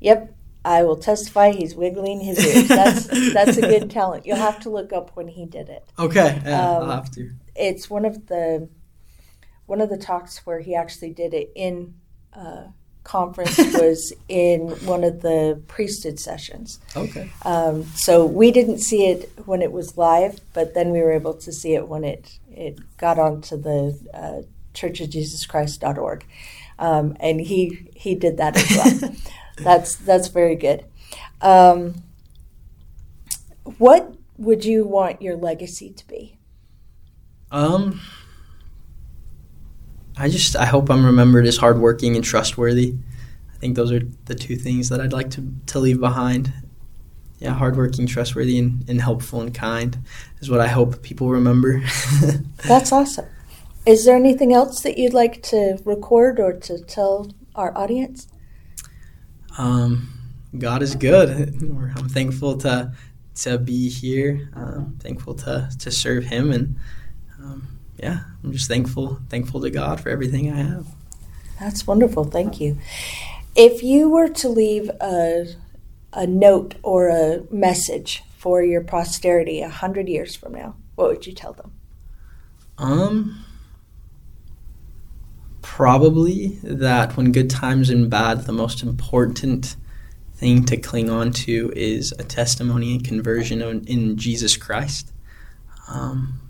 Yep. 0.00 0.34
I 0.64 0.82
will 0.82 0.96
testify 0.96 1.50
he's 1.50 1.74
wiggling 1.74 2.20
his 2.20 2.38
ears. 2.42 2.68
That's 2.68 3.32
that's 3.34 3.58
a 3.58 3.60
good 3.60 3.90
talent. 3.90 4.24
You'll 4.24 4.38
have 4.38 4.60
to 4.60 4.70
look 4.70 4.94
up 4.94 5.10
when 5.14 5.28
he 5.28 5.44
did 5.44 5.68
it. 5.68 5.84
Okay, 5.98 6.40
yeah, 6.42 6.76
Um, 6.76 6.84
I'll 6.84 6.96
have 6.96 7.10
to. 7.12 7.32
It's 7.54 7.90
one 7.90 8.06
of 8.06 8.28
the 8.28 8.70
one 9.66 9.82
of 9.82 9.90
the 9.90 9.98
talks 9.98 10.46
where 10.46 10.60
he 10.60 10.74
actually 10.74 11.12
did 11.12 11.34
it 11.34 11.52
in 11.54 11.94
uh, 12.32 12.68
conference 13.04 13.58
was 13.74 14.12
in 14.28 14.70
one 14.86 15.04
of 15.04 15.22
the 15.22 15.62
priesthood 15.68 16.18
sessions. 16.18 16.80
Okay. 16.96 17.30
Um, 17.42 17.84
so 17.94 18.26
we 18.26 18.50
didn't 18.50 18.78
see 18.78 19.06
it 19.06 19.30
when 19.44 19.62
it 19.62 19.70
was 19.70 19.96
live, 19.96 20.40
but 20.52 20.74
then 20.74 20.90
we 20.90 21.00
were 21.00 21.12
able 21.12 21.34
to 21.34 21.52
see 21.52 21.74
it 21.74 21.88
when 21.88 22.02
it 22.04 22.38
it 22.50 22.78
got 22.96 23.18
onto 23.18 23.56
the 23.56 23.98
uh, 24.12 24.42
churchofjesuschrist.org, 24.74 26.24
um, 26.78 27.16
and 27.20 27.40
he 27.40 27.88
he 27.94 28.14
did 28.14 28.38
that 28.38 28.56
as 28.56 29.02
well. 29.02 29.14
that's 29.58 29.96
that's 29.96 30.28
very 30.28 30.56
good. 30.56 30.84
Um, 31.40 32.02
what 33.78 34.14
would 34.36 34.64
you 34.64 34.84
want 34.84 35.22
your 35.22 35.36
legacy 35.36 35.90
to 35.90 36.06
be? 36.06 36.38
Um, 37.50 38.00
I 40.16 40.28
just 40.28 40.56
I 40.56 40.66
hope 40.66 40.90
I'm 40.90 41.04
remembered 41.04 41.46
as 41.46 41.56
hardworking 41.56 42.14
and 42.16 42.24
trustworthy. 42.24 42.94
I 43.52 43.56
think 43.58 43.76
those 43.76 43.90
are 43.92 44.02
the 44.26 44.34
two 44.34 44.56
things 44.56 44.88
that 44.88 45.00
I'd 45.00 45.12
like 45.12 45.30
to 45.30 45.52
to 45.66 45.78
leave 45.78 46.00
behind. 46.00 46.52
Yeah, 47.38 47.52
hardworking, 47.52 48.06
trustworthy, 48.06 48.58
and, 48.58 48.88
and 48.88 49.00
helpful 49.00 49.40
and 49.40 49.52
kind 49.52 49.98
is 50.40 50.48
what 50.48 50.60
I 50.60 50.68
hope 50.68 51.02
people 51.02 51.30
remember. 51.30 51.82
That's 52.66 52.92
awesome. 52.92 53.26
Is 53.86 54.06
there 54.06 54.16
anything 54.16 54.54
else 54.54 54.82
that 54.82 54.96
you'd 54.96 55.12
like 55.12 55.42
to 55.44 55.78
record 55.84 56.40
or 56.40 56.54
to 56.54 56.78
tell 56.84 57.30
our 57.54 57.76
audience? 57.76 58.28
Um, 59.58 60.08
God 60.56 60.82
is 60.82 60.94
good. 60.94 61.30
I'm 61.96 62.08
thankful 62.08 62.56
to 62.58 62.92
to 63.36 63.58
be 63.58 63.88
here. 63.88 64.48
Um, 64.54 64.96
thankful 65.00 65.34
to 65.34 65.68
to 65.78 65.90
serve 65.90 66.24
Him, 66.24 66.52
and 66.52 66.76
um, 67.40 67.73
yeah, 68.04 68.20
I'm 68.42 68.52
just 68.52 68.68
thankful 68.68 69.18
thankful 69.30 69.62
to 69.62 69.70
God 69.70 69.98
for 69.98 70.10
everything 70.10 70.52
I 70.52 70.56
have. 70.56 70.86
That's 71.58 71.86
wonderful. 71.86 72.24
Thank 72.24 72.60
you. 72.60 72.78
If 73.56 73.82
you 73.82 74.10
were 74.10 74.28
to 74.28 74.48
leave 74.50 74.90
a 75.00 75.46
a 76.12 76.26
note 76.26 76.74
or 76.82 77.08
a 77.08 77.44
message 77.50 78.22
for 78.36 78.62
your 78.62 78.82
posterity 78.82 79.62
a 79.62 79.70
hundred 79.70 80.06
years 80.06 80.36
from 80.36 80.52
now, 80.52 80.76
what 80.96 81.08
would 81.08 81.26
you 81.26 81.32
tell 81.32 81.54
them? 81.54 81.72
Um, 82.76 83.42
probably 85.62 86.58
that 86.62 87.16
when 87.16 87.32
good 87.32 87.48
times 87.48 87.88
and 87.88 88.10
bad, 88.10 88.44
the 88.44 88.52
most 88.52 88.82
important 88.82 89.76
thing 90.34 90.62
to 90.66 90.76
cling 90.76 91.08
on 91.08 91.32
to 91.32 91.72
is 91.74 92.12
a 92.18 92.24
testimony 92.24 92.92
and 92.92 93.02
conversion 93.04 93.62
in 93.86 94.18
Jesus 94.18 94.58
Christ. 94.58 95.10
Um, 95.88 96.43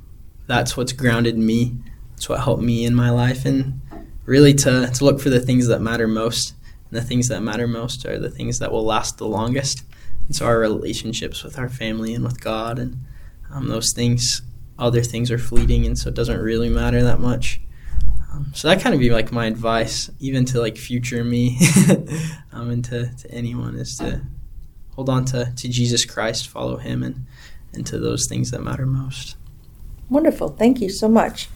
that's 0.46 0.76
what's 0.76 0.92
grounded 0.92 1.38
me. 1.38 1.76
That's 2.10 2.28
what 2.28 2.40
helped 2.40 2.62
me 2.62 2.84
in 2.84 2.94
my 2.94 3.10
life, 3.10 3.44
and 3.44 3.80
really 4.24 4.54
to 4.54 4.90
to 4.92 5.04
look 5.04 5.20
for 5.20 5.30
the 5.30 5.40
things 5.40 5.66
that 5.68 5.80
matter 5.80 6.06
most. 6.06 6.54
And 6.90 6.98
the 6.98 7.04
things 7.04 7.28
that 7.28 7.42
matter 7.42 7.66
most 7.66 8.06
are 8.06 8.18
the 8.18 8.30
things 8.30 8.58
that 8.58 8.70
will 8.70 8.84
last 8.84 9.18
the 9.18 9.26
longest. 9.26 9.84
And 10.26 10.36
so 10.36 10.46
our 10.46 10.58
relationships 10.58 11.42
with 11.42 11.58
our 11.58 11.68
family 11.68 12.14
and 12.14 12.24
with 12.24 12.40
God, 12.40 12.78
and 12.78 12.98
um, 13.50 13.68
those 13.68 13.92
things, 13.92 14.42
other 14.78 15.02
things 15.02 15.30
are 15.30 15.38
fleeting, 15.38 15.86
and 15.86 15.98
so 15.98 16.08
it 16.08 16.14
doesn't 16.14 16.40
really 16.40 16.68
matter 16.68 17.02
that 17.02 17.20
much. 17.20 17.60
Um, 18.32 18.52
so 18.54 18.68
that 18.68 18.80
kind 18.80 18.94
of 18.94 19.00
be 19.00 19.10
like 19.10 19.32
my 19.32 19.46
advice, 19.46 20.10
even 20.18 20.44
to 20.46 20.60
like 20.60 20.76
future 20.76 21.24
me, 21.24 21.58
um, 22.52 22.70
and 22.70 22.84
to, 22.86 23.14
to 23.14 23.30
anyone, 23.30 23.76
is 23.76 23.96
to 23.98 24.22
hold 24.94 25.08
on 25.08 25.24
to, 25.26 25.52
to 25.56 25.68
Jesus 25.68 26.04
Christ, 26.04 26.48
follow 26.48 26.76
Him, 26.76 27.02
and 27.02 27.26
and 27.74 27.86
to 27.86 27.98
those 27.98 28.26
things 28.28 28.50
that 28.50 28.62
matter 28.62 28.86
most. 28.86 29.36
Wonderful. 30.10 30.48
Thank 30.48 30.80
you 30.80 30.90
so 30.90 31.08
much. 31.08 31.48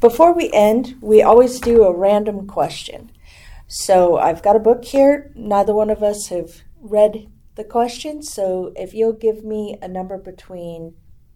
Before 0.00 0.32
we 0.32 0.50
end, 0.52 0.96
we 1.00 1.22
always 1.22 1.60
do 1.60 1.84
a 1.84 1.96
random 1.96 2.46
question. 2.46 3.10
So 3.68 4.18
I've 4.18 4.42
got 4.42 4.56
a 4.56 4.60
book 4.60 4.84
here. 4.84 5.32
Neither 5.34 5.74
one 5.74 5.90
of 5.90 6.02
us 6.02 6.28
have 6.28 6.62
read 6.80 7.28
the 7.56 7.64
question. 7.64 8.22
So 8.22 8.72
if 8.76 8.94
you'll 8.94 9.12
give 9.12 9.44
me 9.44 9.76
a 9.80 9.88
number 9.88 10.18
between 10.18 10.94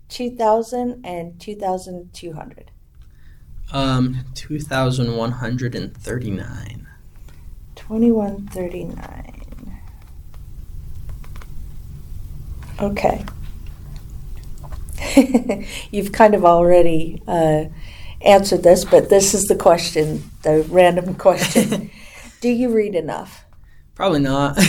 2000 0.09 1.05
and 1.05 1.41
2200. 1.41 2.71
Um, 3.73 4.25
2139. 4.35 6.87
2139. 7.77 9.81
Okay. 12.81 13.25
You've 15.91 16.13
kind 16.13 16.35
of 16.35 16.45
already 16.45 17.23
uh, 17.27 17.65
answered 18.21 18.63
this, 18.63 18.85
but 18.85 19.09
this 19.09 19.35
is 19.35 19.47
the 19.47 19.57
question, 19.57 20.31
the 20.43 20.63
random 20.69 21.15
question. 21.15 21.91
Do 22.41 22.49
you 22.49 22.75
read 22.75 22.95
enough? 22.95 23.45
Probably 23.95 24.21
not. 24.21 24.55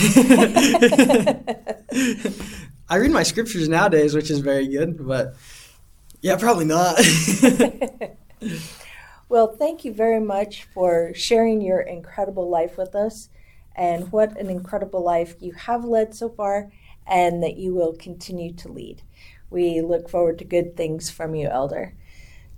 I 2.88 2.96
read 2.96 3.10
my 3.10 3.22
scriptures 3.22 3.68
nowadays, 3.68 4.14
which 4.14 4.30
is 4.30 4.40
very 4.40 4.68
good, 4.68 5.06
but 5.06 5.36
yeah, 6.20 6.36
probably 6.36 6.66
not. 6.66 7.00
well, 9.28 9.56
thank 9.56 9.84
you 9.84 9.94
very 9.94 10.20
much 10.20 10.64
for 10.74 11.12
sharing 11.14 11.62
your 11.62 11.80
incredible 11.80 12.50
life 12.50 12.76
with 12.76 12.94
us 12.94 13.30
and 13.74 14.12
what 14.12 14.38
an 14.38 14.50
incredible 14.50 15.02
life 15.02 15.36
you 15.40 15.52
have 15.52 15.84
led 15.84 16.14
so 16.14 16.28
far 16.28 16.70
and 17.06 17.42
that 17.42 17.56
you 17.56 17.74
will 17.74 17.94
continue 17.94 18.52
to 18.52 18.68
lead. 18.68 19.02
We 19.52 19.82
look 19.82 20.08
forward 20.08 20.38
to 20.38 20.44
good 20.46 20.78
things 20.78 21.10
from 21.10 21.34
you, 21.34 21.46
Elder. 21.46 21.94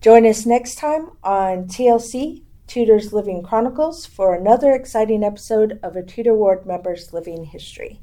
Join 0.01 0.25
us 0.25 0.47
next 0.47 0.77
time 0.77 1.11
on 1.25 1.65
TLC 1.65 2.45
Tudor's 2.69 3.13
Living 3.13 3.43
Chronicles 3.43 4.07
for 4.07 4.33
another 4.33 4.73
exciting 4.73 5.25
episode 5.25 5.81
of 5.83 5.97
a 5.97 6.05
Tudor 6.05 6.35
Ward 6.35 6.65
member's 6.65 7.13
living 7.13 7.47
history. 7.47 8.01